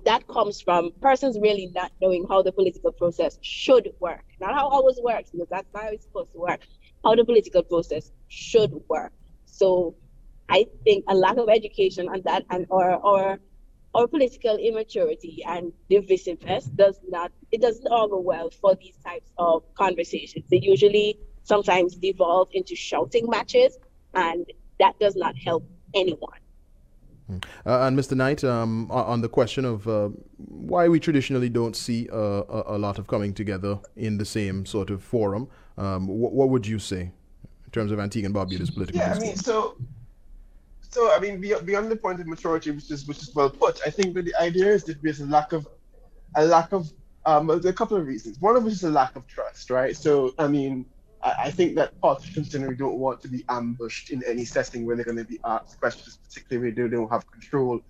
that 0.04 0.26
comes 0.28 0.60
from 0.60 0.92
persons 1.00 1.38
really 1.40 1.70
not 1.74 1.92
knowing 2.00 2.26
how 2.28 2.42
the 2.42 2.52
political 2.52 2.92
process 2.92 3.38
should 3.42 3.92
work. 4.00 4.24
Not 4.40 4.54
how 4.54 4.68
it 4.68 4.72
always 4.72 5.00
works, 5.02 5.30
because 5.30 5.48
that's 5.50 5.72
not 5.74 5.84
how 5.84 5.90
it's 5.90 6.04
supposed 6.04 6.32
to 6.32 6.38
work. 6.38 6.60
How 7.04 7.14
the 7.14 7.24
political 7.24 7.62
process 7.62 8.12
should 8.28 8.72
work. 8.88 9.12
So 9.46 9.94
I 10.48 10.66
think 10.84 11.04
a 11.08 11.14
lack 11.14 11.36
of 11.36 11.48
education 11.48 12.08
on 12.08 12.22
that 12.24 12.44
and 12.50 12.66
or 12.70 12.94
or 12.94 13.40
or 13.94 14.06
political 14.06 14.56
immaturity 14.56 15.42
and 15.46 15.72
divisiveness 15.90 16.74
does 16.76 17.00
not 17.08 17.32
it 17.50 17.60
doesn't 17.60 17.86
augur 17.86 18.18
well 18.18 18.50
for 18.50 18.74
these 18.76 18.96
types 19.04 19.30
of 19.38 19.62
conversations. 19.74 20.44
They 20.50 20.60
usually 20.62 21.18
sometimes 21.42 21.96
devolve 21.96 22.48
into 22.52 22.76
shouting 22.76 23.28
matches 23.28 23.78
and 24.14 24.46
that 24.78 24.98
does 25.00 25.16
not 25.16 25.36
help 25.36 25.68
anyone. 25.94 26.38
Uh, 27.64 27.82
and 27.82 27.96
Mr. 27.98 28.16
Knight, 28.16 28.42
um, 28.42 28.90
on 28.90 29.20
the 29.20 29.28
question 29.28 29.64
of 29.64 29.86
uh, 29.86 30.08
why 30.36 30.88
we 30.88 30.98
traditionally 30.98 31.48
don't 31.48 31.76
see 31.76 32.08
uh, 32.12 32.16
a, 32.16 32.62
a, 32.66 32.78
lot 32.78 32.98
of 32.98 33.06
coming 33.06 33.32
together 33.32 33.78
in 33.94 34.18
the 34.18 34.24
same 34.24 34.66
sort 34.66 34.90
of 34.90 35.00
forum, 35.00 35.48
um, 35.78 36.08
what, 36.08 36.32
what, 36.32 36.48
would 36.48 36.66
you 36.66 36.80
say 36.80 37.02
in 37.02 37.70
terms 37.70 37.92
of 37.92 38.00
Antigua 38.00 38.26
and 38.26 38.34
Barbuda's 38.34 38.70
political? 38.70 39.00
Yeah, 39.00 39.14
I 39.14 39.18
mean, 39.20 39.36
so, 39.36 39.76
so 40.90 41.14
I 41.14 41.20
mean, 41.20 41.40
beyond 41.40 41.90
the 41.90 41.96
point 41.96 42.20
of 42.20 42.26
maturity, 42.26 42.70
which 42.72 42.90
is 42.90 43.06
which 43.06 43.18
is 43.18 43.34
well 43.34 43.50
put, 43.50 43.80
I 43.86 43.90
think 43.90 44.14
that 44.14 44.24
the 44.24 44.34
idea 44.40 44.66
is 44.66 44.84
that 44.84 45.02
there's 45.02 45.20
a 45.20 45.26
lack 45.26 45.52
of 45.52 45.66
a 46.36 46.44
lack 46.44 46.72
of 46.72 46.92
um, 47.26 47.50
a 47.50 47.72
couple 47.72 47.96
of 47.96 48.06
reasons. 48.06 48.40
One 48.40 48.56
of 48.56 48.64
which 48.64 48.74
is 48.74 48.84
a 48.84 48.90
lack 48.90 49.16
of 49.16 49.26
trust, 49.26 49.70
right? 49.70 49.96
So, 49.96 50.34
I 50.38 50.48
mean, 50.48 50.86
I 51.22 51.50
think 51.50 51.74
that 51.76 52.00
politicians 52.00 52.48
generally 52.48 52.76
don't 52.76 52.96
want 52.96 53.20
to 53.22 53.28
be 53.28 53.44
ambushed 53.48 54.10
in 54.10 54.22
any 54.26 54.44
setting 54.44 54.86
where 54.86 54.96
they're 54.96 55.04
going 55.04 55.18
to 55.18 55.24
be 55.24 55.38
asked 55.44 55.78
questions, 55.78 56.18
particularly 56.24 56.72
when 56.72 56.90
they 56.90 56.96
don't 56.96 57.10
have 57.10 57.30
control 57.30 57.80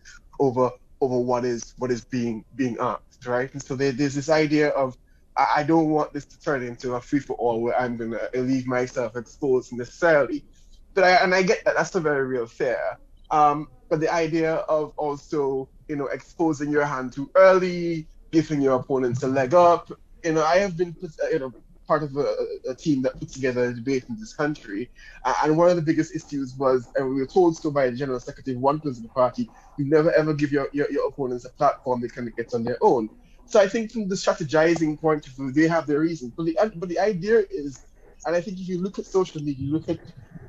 over 0.40 0.70
over 1.00 1.18
what 1.18 1.44
is 1.44 1.74
what 1.78 1.90
is 1.90 2.04
being 2.04 2.44
being 2.56 2.76
asked, 2.80 3.26
right? 3.26 3.52
And 3.52 3.62
so 3.62 3.76
there, 3.76 3.92
there's 3.92 4.14
this 4.14 4.28
idea 4.28 4.70
of 4.70 4.96
I, 5.36 5.62
don't 5.62 5.88
want 5.90 6.12
this 6.12 6.26
to 6.26 6.40
turn 6.40 6.62
into 6.62 6.94
a 6.94 7.00
free 7.00 7.20
for 7.20 7.34
all 7.34 7.62
where 7.62 7.78
I'm 7.80 7.96
going 7.96 8.10
to 8.10 8.40
leave 8.40 8.66
myself 8.66 9.16
exposed 9.16 9.72
necessarily. 9.72 10.44
But 10.94 11.04
I, 11.04 11.10
and 11.22 11.34
I 11.34 11.42
get 11.42 11.64
that 11.64 11.76
that's 11.76 11.94
a 11.94 12.00
very 12.00 12.26
real 12.26 12.46
fear. 12.46 12.98
Um, 13.30 13.68
but 13.88 14.00
the 14.00 14.12
idea 14.12 14.54
of 14.54 14.92
also 14.96 15.68
you 15.88 15.96
know 15.96 16.06
exposing 16.06 16.70
your 16.70 16.84
hand 16.84 17.12
too 17.12 17.30
early, 17.34 18.06
giving 18.30 18.60
your 18.60 18.76
opponents 18.80 19.22
a 19.22 19.28
leg 19.28 19.54
up, 19.54 19.90
you 20.24 20.32
know, 20.32 20.44
I 20.44 20.58
have 20.58 20.76
been 20.76 20.96
you 21.32 21.38
know 21.38 21.52
part 21.86 22.02
of 22.04 22.16
a, 22.16 22.36
a, 22.68 22.74
team 22.74 23.02
that 23.02 23.18
put 23.18 23.28
together 23.28 23.64
a 23.64 23.74
debate 23.74 24.04
in 24.08 24.16
this 24.20 24.32
country. 24.32 24.88
Uh, 25.24 25.34
and 25.42 25.56
one 25.56 25.68
of 25.68 25.74
the 25.74 25.82
biggest 25.82 26.14
issues 26.14 26.54
was, 26.54 26.88
and 26.94 27.08
we 27.08 27.16
were 27.16 27.26
told 27.26 27.56
so 27.56 27.68
by 27.68 27.90
the 27.90 27.96
General 27.96 28.20
Secretary 28.20 28.54
of 28.54 28.62
one 28.62 28.78
political 28.78 29.08
party, 29.08 29.50
you 29.76 29.86
never 29.86 30.12
ever 30.12 30.32
give 30.32 30.52
your, 30.52 30.68
your, 30.72 30.88
your 30.92 31.08
opponents 31.08 31.44
a 31.46 31.48
platform 31.48 32.00
they 32.00 32.06
can 32.06 32.32
get 32.36 32.54
on 32.54 32.62
their 32.62 32.78
own. 32.80 33.10
So 33.46 33.58
I 33.58 33.66
think 33.66 33.90
from 33.90 34.06
the 34.06 34.14
strategizing 34.14 35.00
point 35.00 35.26
of 35.26 35.32
view, 35.32 35.50
they 35.50 35.66
have 35.66 35.88
their 35.88 35.98
reasons. 35.98 36.32
But 36.36 36.46
the, 36.46 36.56
but 36.76 36.88
the 36.88 37.00
idea 37.00 37.42
is, 37.50 37.84
and 38.26 38.36
I 38.36 38.40
think 38.40 38.58
if 38.60 38.68
you 38.68 38.82
look 38.82 38.98
at 38.98 39.06
social 39.06 39.42
media, 39.42 39.66
you 39.66 39.72
look 39.72 39.88
at 39.88 39.98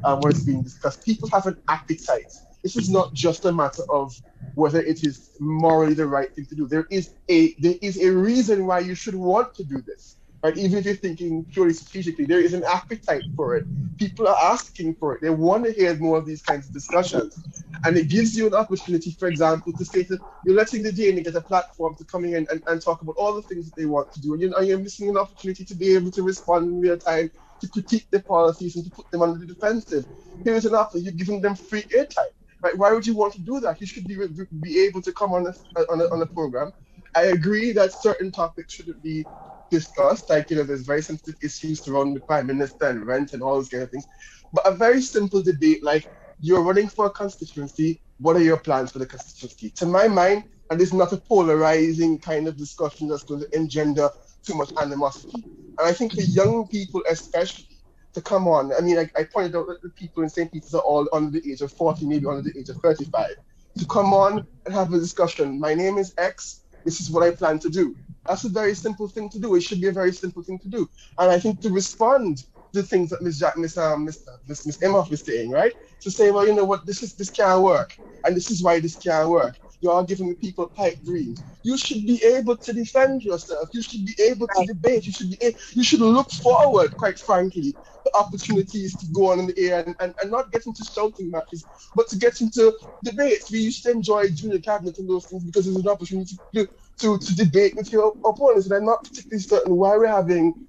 uh, 0.03 0.17
what 0.17 0.33
is 0.33 0.45
being 0.45 0.63
discussed, 0.63 1.03
people 1.05 1.29
have 1.29 1.47
an 1.47 1.57
appetite. 1.69 2.33
This 2.63 2.77
is 2.77 2.89
not 2.89 3.13
just 3.13 3.45
a 3.45 3.51
matter 3.51 3.83
of 3.89 4.13
whether 4.55 4.81
it 4.81 5.03
is 5.03 5.31
morally 5.39 5.93
the 5.93 6.07
right 6.07 6.33
thing 6.35 6.45
to 6.47 6.55
do. 6.55 6.67
There 6.67 6.87
is 6.91 7.13
a 7.29 7.55
there 7.59 7.75
is 7.81 7.97
a 8.01 8.11
reason 8.11 8.65
why 8.67 8.79
you 8.79 8.95
should 8.95 9.15
want 9.15 9.55
to 9.55 9.63
do 9.63 9.81
this. 9.81 10.17
Right? 10.43 10.57
Even 10.57 10.79
if 10.79 10.85
you're 10.85 10.95
thinking 10.95 11.45
purely 11.45 11.73
strategically, 11.73 12.25
there 12.25 12.39
is 12.39 12.53
an 12.53 12.63
appetite 12.63 13.23
for 13.35 13.55
it. 13.55 13.65
People 13.97 14.27
are 14.27 14.37
asking 14.41 14.95
for 14.95 15.13
it. 15.13 15.21
They 15.21 15.29
want 15.29 15.65
to 15.65 15.71
hear 15.71 15.95
more 15.95 16.17
of 16.17 16.25
these 16.25 16.41
kinds 16.41 16.67
of 16.67 16.73
discussions. 16.73 17.63
And 17.85 17.95
it 17.95 18.09
gives 18.09 18.35
you 18.35 18.47
an 18.47 18.55
opportunity, 18.55 19.11
for 19.11 19.27
example, 19.27 19.71
to 19.73 19.85
say 19.85 20.01
that 20.03 20.19
you're 20.43 20.55
letting 20.55 20.81
the 20.81 20.91
DNA 20.91 21.23
get 21.23 21.35
a 21.35 21.41
platform 21.41 21.95
to 21.95 22.05
come 22.05 22.25
in 22.25 22.47
and, 22.49 22.63
and 22.65 22.81
talk 22.81 23.01
about 23.03 23.15
all 23.17 23.35
the 23.35 23.43
things 23.43 23.69
that 23.69 23.75
they 23.75 23.85
want 23.85 24.11
to 24.13 24.21
do. 24.21 24.33
And 24.33 24.41
you're, 24.41 24.63
you're 24.63 24.79
missing 24.79 25.09
an 25.09 25.17
opportunity 25.17 25.63
to 25.63 25.75
be 25.75 25.93
able 25.93 26.09
to 26.11 26.23
respond 26.23 26.67
in 26.69 26.81
real 26.81 26.97
time, 26.97 27.29
to 27.59 27.67
critique 27.67 28.07
their 28.09 28.21
policies 28.21 28.75
and 28.75 28.85
to 28.85 28.91
put 28.91 29.11
them 29.11 29.21
on 29.21 29.39
the 29.39 29.45
defensive. 29.45 30.05
Here's 30.43 30.65
an 30.65 30.73
offer, 30.73 30.97
you're 30.97 31.13
giving 31.13 31.41
them 31.41 31.55
free 31.55 31.83
airtime. 31.83 32.31
Right? 32.63 32.77
Why 32.77 32.93
would 32.93 33.05
you 33.05 33.15
want 33.15 33.33
to 33.33 33.41
do 33.41 33.59
that? 33.59 33.79
You 33.79 33.87
should 33.87 34.07
be, 34.07 34.17
be 34.61 34.79
able 34.81 35.01
to 35.03 35.11
come 35.13 35.33
on 35.33 35.47
a, 35.47 35.79
on, 35.91 36.01
a, 36.01 36.05
on 36.05 36.21
a 36.21 36.25
program. 36.27 36.71
I 37.15 37.23
agree 37.23 37.71
that 37.73 37.91
certain 37.93 38.31
topics 38.31 38.73
shouldn't 38.73 39.01
be 39.03 39.25
discussed, 39.71 40.29
like, 40.29 40.51
you 40.51 40.57
know, 40.57 40.63
there's 40.63 40.85
very 40.85 41.01
sensitive 41.01 41.35
issues 41.41 41.87
around 41.87 42.13
the 42.13 42.19
prime 42.19 42.45
minister 42.45 42.85
and 42.87 43.07
rent 43.07 43.33
and 43.33 43.41
all 43.41 43.55
those 43.55 43.69
kind 43.69 43.83
of 43.83 43.89
things. 43.89 44.05
But 44.53 44.67
a 44.67 44.71
very 44.71 45.01
simple 45.01 45.41
debate, 45.41 45.83
like, 45.83 46.07
you're 46.39 46.61
running 46.61 46.87
for 46.87 47.07
a 47.07 47.09
constituency, 47.09 48.01
what 48.19 48.35
are 48.35 48.43
your 48.43 48.57
plans 48.57 48.91
for 48.91 48.99
the 48.99 49.05
constituency? 49.05 49.71
To 49.71 49.85
my 49.85 50.07
mind, 50.07 50.43
and 50.69 50.79
is 50.79 50.93
not 50.93 51.11
a 51.11 51.17
polarizing 51.17 52.17
kind 52.17 52.47
of 52.47 52.55
discussion 52.55 53.07
that's 53.07 53.23
going 53.23 53.41
to 53.41 53.55
engender 53.55 54.09
too 54.43 54.55
much 54.55 54.71
animosity. 54.81 55.43
And 55.43 55.87
I 55.87 55.91
think 55.91 56.13
for 56.13 56.21
young 56.21 56.67
people, 56.67 57.03
especially, 57.09 57.67
to 58.13 58.21
come 58.21 58.47
on, 58.47 58.73
I 58.73 58.81
mean, 58.81 58.97
I, 58.97 59.09
I 59.17 59.23
pointed 59.25 59.55
out 59.55 59.67
that 59.67 59.81
the 59.81 59.89
people 59.89 60.23
in 60.23 60.29
St. 60.29 60.51
Peter's 60.51 60.73
are 60.73 60.81
all 60.81 61.07
under 61.11 61.39
the 61.39 61.51
age 61.51 61.61
of 61.61 61.71
40, 61.73 62.05
maybe 62.05 62.25
under 62.25 62.41
the 62.41 62.57
age 62.57 62.69
of 62.69 62.77
35. 62.77 63.35
To 63.79 63.85
come 63.85 64.13
on 64.13 64.45
and 64.65 64.73
have 64.73 64.93
a 64.93 64.99
discussion. 64.99 65.59
My 65.59 65.73
name 65.73 65.97
is 65.97 66.13
X. 66.17 66.61
This 66.85 66.99
is 66.99 67.09
what 67.09 67.23
I 67.23 67.31
plan 67.31 67.59
to 67.59 67.69
do. 67.69 67.95
That's 68.27 68.45
a 68.45 68.49
very 68.49 68.75
simple 68.75 69.09
thing 69.09 69.29
to 69.31 69.39
do. 69.39 69.55
It 69.55 69.63
should 69.63 69.81
be 69.81 69.87
a 69.87 69.93
very 69.93 70.13
simple 70.13 70.43
thing 70.43 70.59
to 70.59 70.69
do. 70.69 70.89
And 71.19 71.31
I 71.31 71.39
think 71.39 71.61
to 71.61 71.69
respond 71.71 72.39
to 72.73 72.83
things 72.83 73.11
that 73.11 73.21
Ms. 73.21 73.39
Jack, 73.39 73.57
Ms. 73.57 73.77
Um, 73.77 74.05
Ms. 74.05 74.21
Ms. 74.47 74.65
Ms. 74.65 74.79
Imhoff 74.79 75.11
is 75.11 75.23
saying, 75.23 75.51
right? 75.51 75.73
To 76.03 76.11
say, 76.11 76.31
well, 76.31 76.47
you 76.47 76.55
know 76.55 76.65
what, 76.65 76.85
this 76.85 77.03
is 77.03 77.15
this 77.15 77.29
can't 77.31 77.63
work, 77.63 77.93
and 78.25 78.35
this 78.35 78.51
is 78.51 78.63
why 78.63 78.79
this 78.79 78.97
can't 78.97 79.29
work. 79.29 79.57
You 79.81 79.91
are 79.91 80.05
giving 80.05 80.35
people 80.37 80.71
pipe 80.75 80.99
dreams. 81.03 81.43
You 81.63 81.77
should 81.77 82.05
be 82.07 82.23
able 82.23 82.57
to 82.57 82.73
defend 82.73 83.23
yourself. 83.23 83.69
You 83.73 83.83
should 83.83 84.05
be 84.05 84.15
able 84.23 84.47
to 84.49 84.63
debate. 84.63 85.05
You 85.07 85.13
should 85.13 85.31
be. 85.31 85.37
A- 85.43 85.55
you 85.73 85.83
should 85.83 86.01
look 86.01 86.31
forward, 86.31 86.95
quite 86.97 87.19
frankly, 87.19 87.77
to 88.05 88.11
opportunities 88.17 88.97
to 88.97 89.07
go 89.13 89.31
on 89.31 89.39
in 89.39 89.47
the 89.47 89.59
air 89.59 89.83
and, 89.85 89.95
and, 89.99 90.15
and 90.21 90.31
not 90.31 90.51
get 90.51 90.65
into 90.67 90.83
shouting 90.83 91.31
matches, 91.31 91.67
but 91.95 92.07
to 92.09 92.17
get 92.17 92.41
into 92.41 92.73
debates. 93.03 93.51
We 93.51 93.59
used 93.59 93.83
to 93.83 93.91
enjoy 93.91 94.29
junior 94.29 94.59
cabinet 94.59 94.99
and 94.99 95.09
those 95.09 95.27
things 95.27 95.43
because 95.45 95.65
there's 95.65 95.77
an 95.77 95.87
opportunity 95.89 96.37
to 96.55 96.67
to, 97.01 97.17
to 97.17 97.35
debate 97.35 97.75
with 97.75 97.91
your 97.91 98.15
opponents. 98.25 98.67
And 98.67 98.75
I'm 98.75 98.85
not 98.85 99.03
particularly 99.03 99.41
certain 99.41 99.75
why 99.75 99.97
we're 99.97 100.07
having 100.07 100.67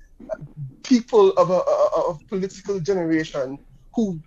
people 0.82 1.30
of 1.32 1.50
a, 1.50 1.60
of 2.08 2.20
political 2.28 2.80
generation 2.80 3.58
who 3.94 4.20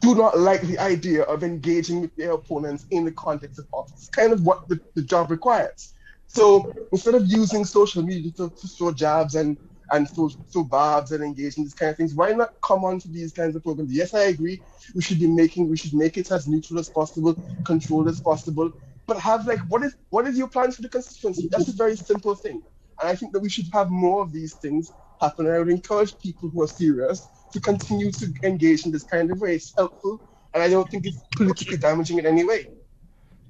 do 0.00 0.14
not 0.14 0.38
like 0.38 0.62
the 0.62 0.78
idea 0.78 1.22
of 1.22 1.42
engaging 1.42 2.00
with 2.00 2.14
their 2.16 2.32
opponents 2.32 2.86
in 2.90 3.04
the 3.04 3.12
context 3.12 3.58
of 3.58 3.66
office. 3.72 4.08
Kind 4.08 4.32
of 4.32 4.44
what 4.44 4.68
the, 4.68 4.78
the 4.94 5.02
job 5.02 5.30
requires. 5.30 5.94
So 6.26 6.72
instead 6.92 7.14
of 7.14 7.26
using 7.26 7.64
social 7.64 8.02
media 8.02 8.32
to, 8.32 8.50
to 8.50 8.68
throw 8.68 8.92
jabs 8.92 9.34
and 9.34 9.56
and 9.92 10.08
throw, 10.10 10.30
throw 10.50 10.64
barbs 10.64 11.12
and 11.12 11.22
engage 11.22 11.58
in 11.58 11.64
these 11.64 11.74
kind 11.74 11.90
of 11.90 11.96
things, 11.96 12.14
why 12.14 12.32
not 12.32 12.54
come 12.62 12.84
on 12.84 12.98
to 12.98 13.08
these 13.08 13.32
kinds 13.32 13.54
of 13.54 13.62
programs? 13.62 13.92
Yes, 13.92 14.14
I 14.14 14.24
agree. 14.24 14.62
We 14.94 15.02
should 15.02 15.20
be 15.20 15.26
making 15.26 15.68
we 15.68 15.76
should 15.76 15.94
make 15.94 16.16
it 16.16 16.32
as 16.32 16.48
neutral 16.48 16.80
as 16.80 16.88
possible, 16.88 17.36
controlled 17.64 18.08
as 18.08 18.20
possible, 18.20 18.72
but 19.06 19.18
have 19.18 19.46
like 19.46 19.60
what 19.68 19.82
is 19.82 19.96
what 20.10 20.26
is 20.26 20.36
your 20.38 20.48
plan 20.48 20.72
for 20.72 20.82
the 20.82 20.88
constituency? 20.88 21.48
That's 21.50 21.68
a 21.68 21.72
very 21.72 21.96
simple 21.96 22.34
thing. 22.34 22.62
And 23.00 23.08
I 23.08 23.14
think 23.14 23.32
that 23.32 23.40
we 23.40 23.48
should 23.48 23.66
have 23.72 23.90
more 23.90 24.22
of 24.22 24.32
these 24.32 24.54
things 24.54 24.92
happen. 25.20 25.46
And 25.46 25.54
I 25.54 25.58
would 25.58 25.68
encourage 25.68 26.18
people 26.18 26.48
who 26.48 26.62
are 26.62 26.68
serious 26.68 27.26
to 27.52 27.60
continue 27.60 28.10
to 28.12 28.32
engage 28.42 28.86
in 28.86 28.92
this 28.92 29.02
kind 29.02 29.30
of 29.30 29.40
way. 29.40 29.56
It's 29.56 29.74
helpful, 29.76 30.20
and 30.52 30.62
I 30.62 30.68
don't 30.68 30.88
think 30.90 31.06
it's 31.06 31.20
politically 31.36 31.76
damaging 31.76 32.18
in 32.18 32.26
any 32.26 32.44
way. 32.44 32.68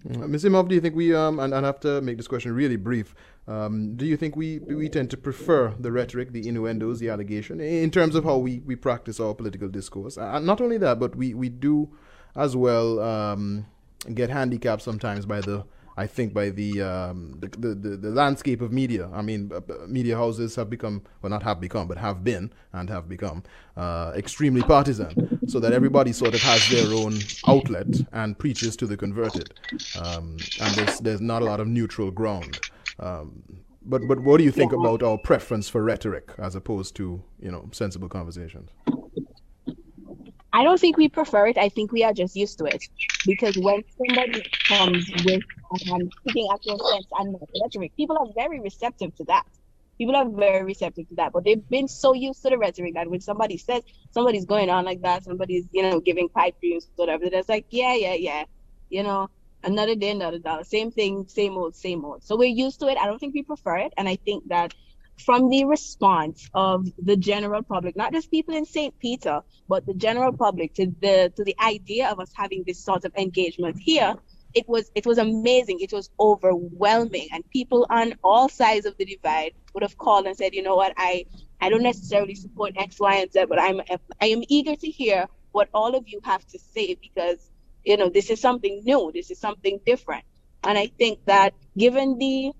Ms. 0.06 0.44
Imhoff, 0.44 0.68
do 0.68 0.74
you 0.74 0.82
think 0.82 0.94
we 0.94 1.14
um 1.14 1.40
and, 1.40 1.54
and 1.54 1.64
I 1.64 1.68
have 1.68 1.80
to 1.80 2.02
make 2.02 2.18
this 2.18 2.28
question 2.28 2.52
really 2.52 2.76
brief? 2.76 3.14
Um, 3.48 3.96
do 3.96 4.04
you 4.04 4.16
think 4.16 4.36
we 4.36 4.58
we 4.58 4.88
tend 4.88 5.10
to 5.10 5.16
prefer 5.16 5.74
the 5.78 5.90
rhetoric, 5.90 6.32
the 6.32 6.46
innuendos, 6.46 7.00
the 7.00 7.08
allegation 7.08 7.60
in 7.60 7.90
terms 7.90 8.14
of 8.14 8.24
how 8.24 8.36
we, 8.36 8.60
we 8.60 8.76
practice 8.76 9.18
our 9.18 9.34
political 9.34 9.68
discourse? 9.68 10.18
And 10.18 10.44
not 10.44 10.60
only 10.60 10.76
that, 10.78 11.00
but 11.00 11.16
we, 11.16 11.32
we 11.32 11.48
do 11.48 11.88
as 12.36 12.54
well 12.54 13.00
um, 13.00 13.66
get 14.12 14.30
handicapped 14.30 14.82
sometimes 14.82 15.26
by 15.26 15.40
the 15.40 15.64
I 15.96 16.06
think 16.08 16.34
by 16.34 16.50
the, 16.50 16.82
um, 16.82 17.36
the, 17.38 17.46
the, 17.46 17.68
the, 17.74 17.96
the, 17.96 18.10
landscape 18.10 18.60
of 18.60 18.72
media. 18.72 19.08
I 19.12 19.22
mean, 19.22 19.52
uh, 19.54 19.60
media 19.86 20.16
houses 20.16 20.56
have 20.56 20.68
become, 20.68 21.02
well, 21.22 21.30
not 21.30 21.44
have 21.44 21.60
become, 21.60 21.86
but 21.86 21.98
have 21.98 22.24
been 22.24 22.52
and 22.72 22.90
have 22.90 23.08
become 23.08 23.44
uh, 23.76 24.12
extremely 24.16 24.62
partisan, 24.62 25.38
so 25.46 25.60
that 25.60 25.72
everybody 25.72 26.12
sort 26.12 26.34
of 26.34 26.40
has 26.42 26.68
their 26.68 26.92
own 26.92 27.14
outlet 27.46 27.86
and 28.12 28.36
preaches 28.36 28.76
to 28.78 28.86
the 28.88 28.96
converted. 28.96 29.54
Um, 30.02 30.36
and 30.60 30.74
there's, 30.74 30.98
there's 30.98 31.20
not 31.20 31.42
a 31.42 31.44
lot 31.44 31.60
of 31.60 31.68
neutral 31.68 32.10
ground. 32.10 32.58
Um, 32.98 33.42
But 33.86 34.00
but 34.08 34.18
what 34.20 34.38
do 34.38 34.44
you 34.44 34.52
think 34.52 34.72
about 34.72 35.02
our 35.02 35.18
preference 35.18 35.68
for 35.68 35.84
rhetoric 35.84 36.32
as 36.38 36.54
opposed 36.54 36.96
to 36.96 37.22
you 37.38 37.50
know 37.50 37.68
sensible 37.72 38.08
conversations? 38.08 38.70
I 40.54 40.64
don't 40.64 40.80
think 40.80 40.98
we 40.98 41.10
prefer 41.10 41.48
it. 41.48 41.58
I 41.58 41.70
think 41.70 41.92
we 41.92 42.04
are 42.04 42.14
just 42.14 42.36
used 42.36 42.58
to 42.60 42.66
it 42.66 42.84
because 43.26 43.56
when 43.58 43.84
somebody 43.98 44.44
comes 44.68 45.12
with 45.14 45.44
um, 45.92 46.10
speaking 46.22 46.50
actual 46.54 46.80
sense 46.80 47.08
and 47.18 47.34
not 47.34 47.42
rhetoric, 47.64 47.92
people 47.96 48.18
are 48.18 48.28
very 48.36 48.60
receptive 48.60 49.16
to 49.18 49.26
that. 49.26 49.44
People 49.98 50.16
are 50.16 50.30
very 50.30 50.64
receptive 50.64 51.08
to 51.10 51.16
that, 51.16 51.32
but 51.34 51.44
they've 51.44 51.68
been 51.70 51.88
so 51.88 52.14
used 52.14 52.42
to 52.44 52.50
the 52.50 52.58
rhetoric 52.58 52.94
that 52.96 53.10
when 53.10 53.20
somebody 53.20 53.58
says 53.58 53.84
somebody's 54.12 54.46
going 54.46 54.70
on 54.70 54.86
like 54.86 55.02
that, 55.02 55.24
somebody's 55.24 55.66
you 55.72 55.84
know 55.84 56.00
giving 56.00 56.30
pipe 56.30 56.56
dreams, 56.62 56.88
whatever, 56.96 57.30
that's 57.30 57.50
like 57.50 57.66
yeah, 57.70 57.94
yeah, 57.96 58.14
yeah, 58.14 58.44
you 58.90 59.04
know, 59.04 59.28
another 59.64 59.96
day, 59.96 60.12
another 60.12 60.40
dollar, 60.40 60.64
same 60.64 60.92
thing, 60.92 61.26
same 61.28 61.58
old, 61.58 61.76
same 61.76 62.06
old. 62.06 62.24
So 62.24 62.38
we're 62.38 62.46
used 62.48 62.80
to 62.80 62.88
it. 62.88 62.98
I 62.98 63.06
don't 63.06 63.20
think 63.20 63.34
we 63.36 63.44
prefer 63.44 63.78
it, 63.78 63.94
and 63.98 64.08
I 64.08 64.16
think 64.24 64.48
that 64.48 64.72
from 65.18 65.48
the 65.48 65.64
response 65.64 66.48
of 66.54 66.86
the 66.98 67.16
general 67.16 67.62
public, 67.62 67.96
not 67.96 68.12
just 68.12 68.30
people 68.30 68.54
in 68.54 68.64
St. 68.64 68.98
Peter, 68.98 69.42
but 69.68 69.86
the 69.86 69.94
general 69.94 70.32
public 70.32 70.74
to 70.74 70.86
the 71.00 71.32
to 71.36 71.44
the 71.44 71.56
idea 71.62 72.08
of 72.08 72.20
us 72.20 72.30
having 72.34 72.64
this 72.66 72.84
sort 72.84 73.04
of 73.04 73.12
engagement 73.16 73.76
here, 73.78 74.16
it 74.54 74.68
was 74.68 74.90
it 74.94 75.06
was 75.06 75.18
amazing. 75.18 75.80
It 75.80 75.92
was 75.92 76.10
overwhelming, 76.18 77.28
and 77.32 77.48
people 77.50 77.86
on 77.90 78.14
all 78.22 78.48
sides 78.48 78.86
of 78.86 78.96
the 78.96 79.04
divide 79.04 79.52
would 79.72 79.82
have 79.82 79.96
called 79.96 80.26
and 80.26 80.36
said, 80.36 80.54
you 80.54 80.62
know 80.62 80.76
what, 80.76 80.92
I 80.96 81.26
I 81.60 81.70
don't 81.70 81.82
necessarily 81.82 82.34
support 82.34 82.72
X, 82.76 82.98
Y, 83.00 83.14
and 83.16 83.32
Z, 83.32 83.46
but 83.48 83.60
I'm 83.60 83.80
I 84.20 84.26
am 84.26 84.42
eager 84.48 84.76
to 84.76 84.88
hear 84.88 85.28
what 85.52 85.68
all 85.72 85.94
of 85.94 86.04
you 86.08 86.20
have 86.24 86.44
to 86.48 86.58
say 86.58 86.96
because 87.00 87.50
you 87.84 87.96
know 87.96 88.08
this 88.08 88.30
is 88.30 88.40
something 88.40 88.82
new, 88.84 89.10
this 89.14 89.30
is 89.30 89.38
something 89.38 89.80
different, 89.86 90.24
and 90.62 90.76
I 90.76 90.86
think 90.86 91.24
that 91.26 91.54
given 91.76 92.18
the 92.18 92.52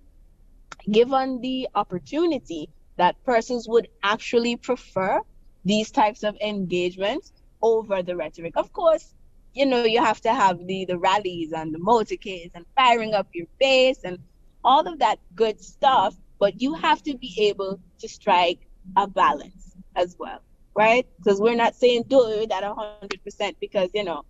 given 0.91 1.41
the 1.41 1.69
opportunity 1.75 2.69
that 2.97 3.23
persons 3.25 3.67
would 3.69 3.89
actually 4.03 4.57
prefer 4.57 5.21
these 5.65 5.91
types 5.91 6.23
of 6.23 6.37
engagements 6.41 7.33
over 7.63 8.03
the 8.03 8.17
rhetoric. 8.17 8.55
Of 8.57 8.73
course, 8.73 9.15
you 9.55 9.67
know, 9.67 9.85
you 9.85 10.03
have 10.03 10.21
to 10.23 10.35
have 10.35 10.67
the 10.67 10.85
the 10.85 10.99
rallies 10.99 11.53
and 11.53 11.73
the 11.75 11.79
motorcades 11.79 12.53
and 12.55 12.67
firing 12.77 13.15
up 13.15 13.29
your 13.33 13.47
base 13.59 14.01
and 14.05 14.19
all 14.65 14.87
of 14.87 14.99
that 14.99 15.19
good 15.35 15.61
stuff, 15.61 16.15
but 16.39 16.61
you 16.61 16.75
have 16.75 17.03
to 17.05 17.17
be 17.17 17.35
able 17.39 17.81
to 18.01 18.09
strike 18.09 18.61
a 18.97 19.07
balance 19.07 19.77
as 19.97 20.17
well, 20.19 20.41
right? 20.77 21.07
Because 21.19 21.41
we're 21.41 21.57
not 21.57 21.75
saying 21.75 22.05
do 22.09 22.29
it 22.29 22.51
at 22.53 22.65
hundred 22.65 23.23
percent 23.25 23.57
because 23.61 23.91
you 23.95 24.05
know 24.05 24.25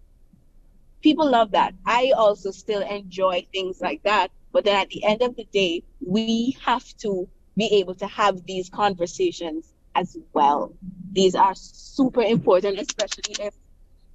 people 1.03 1.29
love 1.31 1.53
that. 1.53 1.75
I 1.87 2.13
also 2.17 2.51
still 2.51 2.83
enjoy 2.83 3.47
things 3.53 3.81
like 3.81 4.03
that, 4.05 4.31
but 4.55 4.65
then 4.65 4.77
at 4.77 4.89
the 4.89 5.05
end 5.05 5.21
of 5.21 5.35
the 5.35 5.45
day, 5.53 5.83
we 6.01 6.57
have 6.65 6.85
to 6.99 7.29
be 7.57 7.67
able 7.81 7.97
to 7.97 8.07
have 8.07 8.47
these 8.47 8.71
conversations 8.71 9.75
as 9.97 10.17
well. 10.33 10.73
These 11.11 11.35
are 11.35 11.57
super 11.57 12.23
important, 12.23 12.79
especially 12.79 13.35
if 13.41 13.55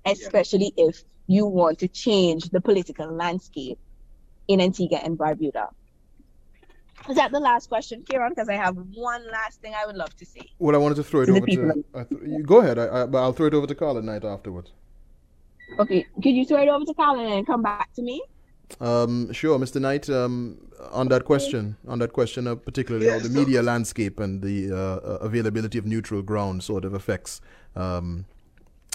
especially 0.05 0.71
yeah. 0.77 0.85
if 0.87 1.03
you 1.27 1.45
want 1.45 1.79
to 1.79 1.89
change 1.89 2.49
the 2.51 2.61
political 2.61 3.11
landscape 3.11 3.77
in 4.47 4.61
Antigua 4.61 4.99
and 5.03 5.17
Barbuda. 5.17 5.67
Is 7.09 7.17
that 7.17 7.31
the 7.31 7.39
last 7.41 7.67
question, 7.67 8.03
Kieron? 8.03 8.29
Because 8.29 8.47
I 8.47 8.55
have 8.55 8.77
one 8.93 9.29
last 9.29 9.61
thing 9.61 9.73
I 9.75 9.85
would 9.85 9.97
love 9.97 10.15
to 10.17 10.25
say. 10.25 10.49
Well, 10.57 10.73
I 10.73 10.79
wanted 10.79 10.95
to 10.95 11.03
throw 11.03 11.21
it 11.21 11.25
to 11.25 11.35
over 11.35 11.45
to. 11.47 11.83
Th- 11.93 12.21
you 12.25 12.43
go 12.43 12.61
ahead, 12.61 12.79
I, 12.79 13.01
I, 13.01 13.05
but 13.07 13.17
I'll 13.17 13.33
throw 13.33 13.47
it 13.47 13.53
over 13.53 13.67
to 13.67 13.75
Carlon 13.75 14.05
Knight 14.05 14.23
afterwards. 14.23 14.71
Okay, 15.79 16.05
could 16.23 16.31
you 16.31 16.45
throw 16.45 16.61
it 16.61 16.69
over 16.69 16.85
to 16.85 16.93
Carl 16.93 17.19
and 17.19 17.45
come 17.45 17.61
back 17.61 17.93
to 17.95 18.01
me? 18.01 18.21
Um, 18.79 19.31
sure, 19.33 19.57
Mr. 19.59 19.81
Knight. 19.81 20.09
Um, 20.09 20.57
on 20.91 21.09
that 21.09 21.25
question, 21.25 21.75
on 21.87 21.99
that 21.99 22.13
question, 22.13 22.47
uh, 22.47 22.55
particularly 22.55 23.07
yes, 23.07 23.21
how 23.21 23.27
the 23.27 23.33
media 23.33 23.61
landscape 23.61 24.19
and 24.19 24.41
the 24.41 24.71
uh, 24.71 24.75
uh, 24.75 25.17
availability 25.21 25.77
of 25.77 25.85
neutral 25.85 26.21
ground 26.21 26.63
sort 26.63 26.85
of 26.85 26.93
affects 26.93 27.41
um, 27.75 28.25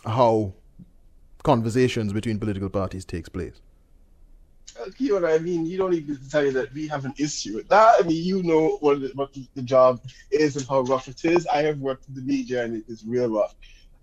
how 0.07 0.55
conversations 1.43 2.13
between 2.13 2.39
political 2.39 2.71
parties 2.71 3.05
takes 3.05 3.29
place. 3.29 3.61
Uh, 4.81 4.87
you 4.99 5.09
know 5.11 5.21
what 5.21 5.31
I 5.31 5.39
mean? 5.39 5.67
You 5.67 5.77
don't 5.77 5.91
need 5.91 6.09
to 6.09 6.31
tell 6.31 6.45
you 6.45 6.53
that 6.53 6.73
we 6.73 6.89
have 6.89 7.05
an 7.05 7.15
issue 7.19 7.57
with 7.57 7.69
that. 7.69 7.97
I 8.01 8.07
mean, 8.07 8.25
you 8.25 8.43
know 8.43 8.79
what 8.81 9.01
the, 9.01 9.13
what 9.15 9.37
the 9.55 9.63
job 9.63 10.01
is 10.31 10.57
and 10.57 10.67
how 10.67 10.81
rough 10.81 11.07
it 11.07 11.25
is. 11.25 11.47
I 11.47 11.63
have 11.63 11.79
worked 11.79 12.09
in 12.09 12.15
the 12.15 12.23
media 12.23 12.65
and 12.65 12.77
it 12.77 12.85
is 12.89 13.05
real 13.07 13.29
rough. 13.29 13.55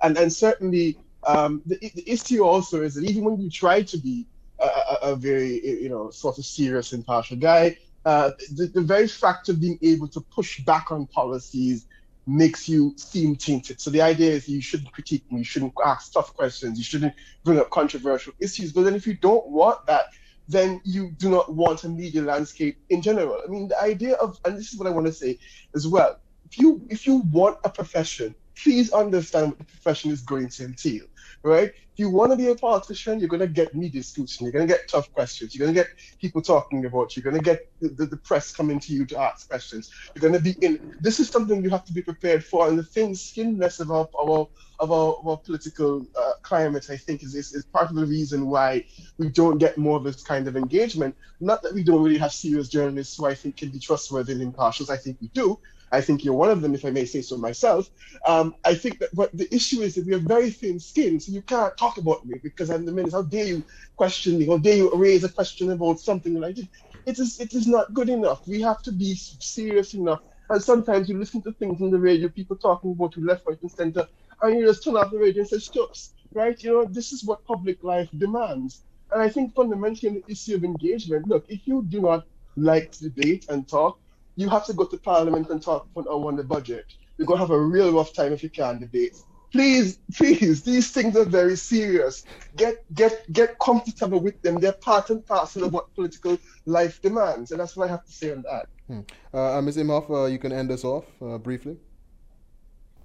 And 0.02 0.18
and 0.18 0.32
certainly 0.32 0.98
um, 1.28 1.62
the, 1.66 1.78
the 1.96 2.10
issue 2.10 2.44
also 2.44 2.84
is 2.84 2.96
that 2.96 3.04
even 3.04 3.24
when 3.24 3.40
you 3.40 3.50
try 3.50 3.82
to 3.82 3.98
be 3.98 4.26
a, 4.66 5.12
a, 5.12 5.16
very 5.16 5.82
you 5.82 5.90
know 5.90 6.10
sort 6.10 6.38
of 6.38 6.46
serious 6.46 6.94
impartial 6.94 7.38
guy. 7.38 7.78
Uh, 8.06 8.32
the, 8.56 8.68
the 8.68 8.82
very 8.82 9.08
fact 9.08 9.50
of 9.50 9.62
being 9.62 9.78
able 9.82 10.08
to 10.08 10.22
push 10.22 10.60
back 10.62 10.92
on 10.92 11.06
policies 11.08 11.86
makes 12.28 12.70
you 12.70 12.94
seem 12.98 13.36
tainted. 13.36 13.80
So 13.82 13.90
the 13.90 14.02
idea 14.02 14.32
is 14.32 14.48
you 14.48 14.62
shouldn't 14.62 14.92
critique 14.92 15.24
you 15.30 15.44
shouldn't 15.44 15.74
ask 15.86 16.14
tough 16.14 16.36
questions, 16.36 16.78
you 16.78 16.84
shouldn't 16.84 17.14
bring 17.44 17.60
up 17.60 17.70
controversial 17.70 18.34
issues. 18.40 18.72
But 18.72 18.84
then 18.84 18.96
if 18.96 19.06
you 19.06 19.16
don't 19.16 19.48
want 19.48 19.86
that, 19.88 20.06
then 20.48 20.82
you 20.84 21.12
do 21.12 21.30
not 21.30 21.54
want 21.54 21.84
a 21.84 21.90
media 21.90 22.22
landscape 22.22 22.78
in 22.90 23.02
general. 23.02 23.42
I 23.44 23.50
mean, 23.50 23.68
the 23.68 23.82
idea 23.82 24.16
of, 24.16 24.40
and 24.46 24.58
this 24.58 24.74
is 24.74 24.80
what 24.80 24.88
I 24.88 24.92
want 24.92 25.08
to 25.08 25.14
say 25.14 25.40
as 25.76 25.88
well. 25.88 26.20
If 26.46 26.60
you 26.60 26.82
if 26.90 27.08
you 27.08 27.18
want 27.32 27.58
a 27.64 27.70
profession, 27.70 28.36
please 28.56 28.92
understand 28.92 29.50
what 29.50 29.58
the 29.60 29.64
profession 29.64 30.12
is 30.12 30.22
going 30.22 30.50
to 30.50 30.66
entail 30.66 31.06
right? 31.44 31.70
If 31.70 32.00
you 32.00 32.10
want 32.10 32.32
to 32.32 32.38
be 32.38 32.50
a 32.50 32.56
politician, 32.56 33.20
you're 33.20 33.30
going 33.30 33.42
to 33.42 33.48
get 33.48 33.76
media 33.76 34.02
scrutiny. 34.02 34.46
You're 34.46 34.54
going 34.54 34.68
to 34.68 34.74
get 34.74 34.88
tough 34.88 35.12
questions. 35.14 35.54
You're 35.54 35.66
going 35.66 35.76
to 35.76 35.82
get 35.82 35.92
people 36.20 36.42
talking 36.42 36.86
about 36.86 37.16
you. 37.16 37.22
You're 37.22 37.32
going 37.32 37.44
to 37.44 37.50
get 37.50 37.70
the, 37.82 37.90
the, 37.90 38.06
the, 38.06 38.18
press 38.18 38.54
coming 38.54 38.80
to 38.80 38.94
you 38.94 39.06
to 39.08 39.20
ask 39.20 39.50
questions. 39.50 39.92
You're 40.16 40.22
going 40.22 40.34
to 40.34 40.40
be 40.40 40.56
in. 40.66 40.96
This 41.02 41.20
is 41.20 41.30
something 41.30 41.64
you 41.64 41.70
have 41.70 41.86
to 41.86 41.94
be 41.94 42.02
prepared 42.02 42.44
for. 42.44 42.68
And 42.68 42.80
the 42.80 42.84
thin 42.84 43.14
skinness 43.14 43.80
of 43.80 43.92
our, 43.92 44.08
our 44.18 44.48
of 44.82 44.92
our, 44.92 45.14
of 45.20 45.28
our 45.28 45.38
political 45.38 46.06
uh, 46.20 46.32
climate, 46.42 46.90
I 46.90 46.98
think, 46.98 47.22
is, 47.22 47.36
is, 47.36 47.54
is 47.54 47.66
part 47.66 47.90
of 47.90 47.96
the 47.96 48.06
reason 48.06 48.48
why 48.48 48.84
we 49.20 49.30
don't 49.30 49.60
get 49.60 49.78
more 49.78 49.98
of 49.98 50.04
this 50.04 50.24
kind 50.24 50.48
of 50.48 50.58
engagement. 50.58 51.16
Not 51.40 51.62
that 51.62 51.74
we 51.74 51.84
don't 51.84 52.02
really 52.02 52.18
have 52.18 52.34
serious 52.34 52.68
journalists 52.68 53.16
who 53.16 53.28
I 53.28 53.36
think 53.36 53.58
can 53.58 53.70
be 53.70 53.80
trustworthy 53.80 54.34
and 54.34 54.42
impartial. 54.42 54.92
I 54.92 54.98
think 54.98 55.18
we 55.22 55.28
do. 55.30 55.60
I 55.92 56.02
think 56.02 56.24
you're 56.24 56.34
one 56.34 56.50
of 56.50 56.62
them, 56.62 56.74
if 56.74 56.86
I 56.86 56.90
may 56.92 57.06
say 57.06 57.22
so 57.22 57.38
myself. 57.38 57.90
Um, 58.26 58.56
I 58.64 58.76
think 58.76 59.00
that 59.00 59.14
what 59.14 59.36
the 59.36 59.54
issue 59.54 59.82
is 59.82 59.96
that 59.96 60.06
we 60.06 60.14
have 60.14 60.24
very 60.24 60.50
thin 60.52 60.80
skin, 60.80 61.20
so 61.20 61.32
you 61.32 61.42
can't 61.42 61.76
talk 61.78 61.98
about 61.98 62.26
me 62.26 62.40
because 62.42 62.70
I'm 62.70 62.86
the 62.86 62.92
minister. 62.94 63.18
How 63.18 63.24
dare 63.24 63.46
you 63.46 63.66
question 63.98 64.38
me? 64.40 64.48
How 64.48 64.58
dare 64.58 64.78
you 64.78 64.92
raise 64.96 65.24
a 65.24 65.30
question 65.30 65.72
about 65.72 66.00
something 66.00 66.34
that 66.36 66.46
I 66.46 66.52
did? 66.54 66.70
It 67.06 67.20
is, 67.20 67.40
it 67.40 67.54
is 67.54 67.68
not 67.68 67.94
good 67.94 68.10
enough. 68.10 68.48
We 68.48 68.62
have 68.62 68.82
to 68.84 68.92
be 68.92 69.16
serious 69.16 69.94
enough. 69.94 70.20
And 70.50 70.62
sometimes 70.64 71.10
you 71.10 71.18
listen 71.18 71.42
to 71.44 71.54
things 71.54 71.82
on 71.82 71.92
the 71.92 72.00
radio, 72.00 72.30
people 72.30 72.58
talking 72.58 72.92
about 72.92 73.16
you 73.16 73.26
left, 73.26 73.46
right, 73.48 73.62
and 73.62 73.72
center, 73.72 74.08
and 74.42 74.60
you 74.60 74.66
just 74.66 74.84
turn 74.84 74.98
off 74.98 75.12
the 75.12 75.18
radio 75.20 75.42
and 75.42 75.50
say, 75.50 75.60
"Stops!" 75.60 76.14
Right? 76.34 76.62
You 76.64 76.72
know, 76.72 76.86
this 76.86 77.12
is 77.12 77.24
what 77.26 77.44
public 77.46 77.84
life 77.84 78.10
demands. 78.18 78.84
And 79.12 79.22
I 79.22 79.30
think 79.30 79.54
fundamentally 79.56 80.22
the 80.26 80.32
issue 80.32 80.56
of 80.56 80.64
engagement, 80.64 81.28
look, 81.28 81.46
if 81.50 81.68
you 81.68 81.84
do 81.88 82.02
not 82.02 82.26
like 82.56 82.92
to 82.94 83.10
debate 83.10 83.46
and 83.50 83.68
talk, 83.68 84.00
you 84.36 84.50
have 84.50 84.66
to 84.66 84.74
go 84.74 84.86
to 84.86 84.98
Parliament 84.98 85.50
and 85.50 85.62
talk 85.62 85.88
on 85.96 86.36
the 86.36 86.44
budget. 86.44 86.86
You're 87.18 87.28
going 87.28 87.38
to 87.38 87.44
have 87.44 87.52
a 87.52 87.60
real 87.60 87.94
rough 87.94 88.14
time 88.14 88.34
if 88.34 88.44
you 88.44 88.50
can't 88.50 88.80
debate. 88.80 89.18
Please, 89.52 90.00
please, 90.16 90.64
these 90.64 90.92
things 90.92 91.16
are 91.16 91.26
very 91.26 91.58
serious. 91.58 92.26
Get 92.56 92.84
get 92.94 93.32
get 93.32 93.60
comfortable 93.60 94.20
with 94.20 94.42
them. 94.42 94.60
They're 94.60 94.72
part 94.72 95.10
and 95.10 95.26
parcel 95.26 95.66
of 95.66 95.74
what 95.74 95.94
political 95.94 96.38
life 96.66 97.02
demands, 97.02 97.52
and 97.52 97.60
that's 97.60 97.76
what 97.76 97.90
I 97.90 97.92
have 97.92 98.06
to 98.06 98.12
say 98.12 98.32
on 98.32 98.44
that. 98.44 98.68
Hmm. 98.88 99.02
Uh, 99.34 99.58
uh 99.58 99.62
Ms. 99.62 99.78
Imhoff, 99.78 100.10
uh, 100.10 100.26
you 100.26 100.40
can 100.40 100.52
end 100.52 100.72
us 100.72 100.84
off 100.84 101.06
uh, 101.22 101.38
briefly. 101.38 101.78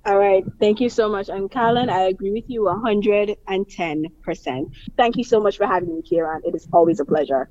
All 0.06 0.18
right. 0.18 0.44
Thank 0.60 0.80
you 0.80 0.88
so 0.88 1.08
much. 1.08 1.28
And 1.28 1.50
Carlon, 1.50 1.90
I 1.90 2.02
agree 2.02 2.30
with 2.30 2.44
you 2.46 2.62
110%. 2.62 4.70
Thank 4.96 5.16
you 5.16 5.24
so 5.24 5.40
much 5.40 5.56
for 5.56 5.66
having 5.66 5.96
me, 5.96 6.02
Kieron. 6.02 6.42
It 6.44 6.54
is 6.54 6.68
always 6.72 7.00
a 7.00 7.04
pleasure. 7.04 7.50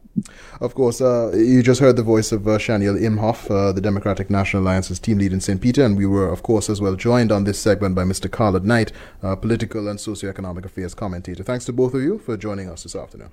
Of 0.61 0.73
course. 0.73 1.01
Uh, 1.01 1.33
you 1.35 1.61
just 1.61 1.81
heard 1.81 1.97
the 1.97 2.03
voice 2.03 2.31
of 2.31 2.47
uh, 2.47 2.57
Chaniel 2.57 2.97
Imhoff, 2.97 3.51
uh, 3.51 3.73
the 3.73 3.81
Democratic 3.81 4.29
National 4.29 4.63
Alliance's 4.63 4.99
team 4.99 5.17
lead 5.17 5.33
in 5.33 5.41
St. 5.41 5.59
Peter. 5.59 5.83
And 5.83 5.97
we 5.97 6.05
were, 6.05 6.29
of 6.29 6.43
course, 6.43 6.69
as 6.69 6.79
well 6.79 6.95
joined 6.95 7.29
on 7.29 7.43
this 7.43 7.59
segment 7.59 7.93
by 7.93 8.05
Mr. 8.05 8.31
Carlon 8.31 8.65
Knight, 8.65 8.93
uh, 9.21 9.35
political 9.35 9.89
and 9.89 9.99
socioeconomic 9.99 10.63
affairs 10.63 10.93
commentator. 10.93 11.43
Thanks 11.43 11.65
to 11.65 11.73
both 11.73 11.93
of 11.93 12.03
you 12.03 12.19
for 12.19 12.37
joining 12.37 12.69
us 12.69 12.83
this 12.83 12.95
afternoon. 12.95 13.31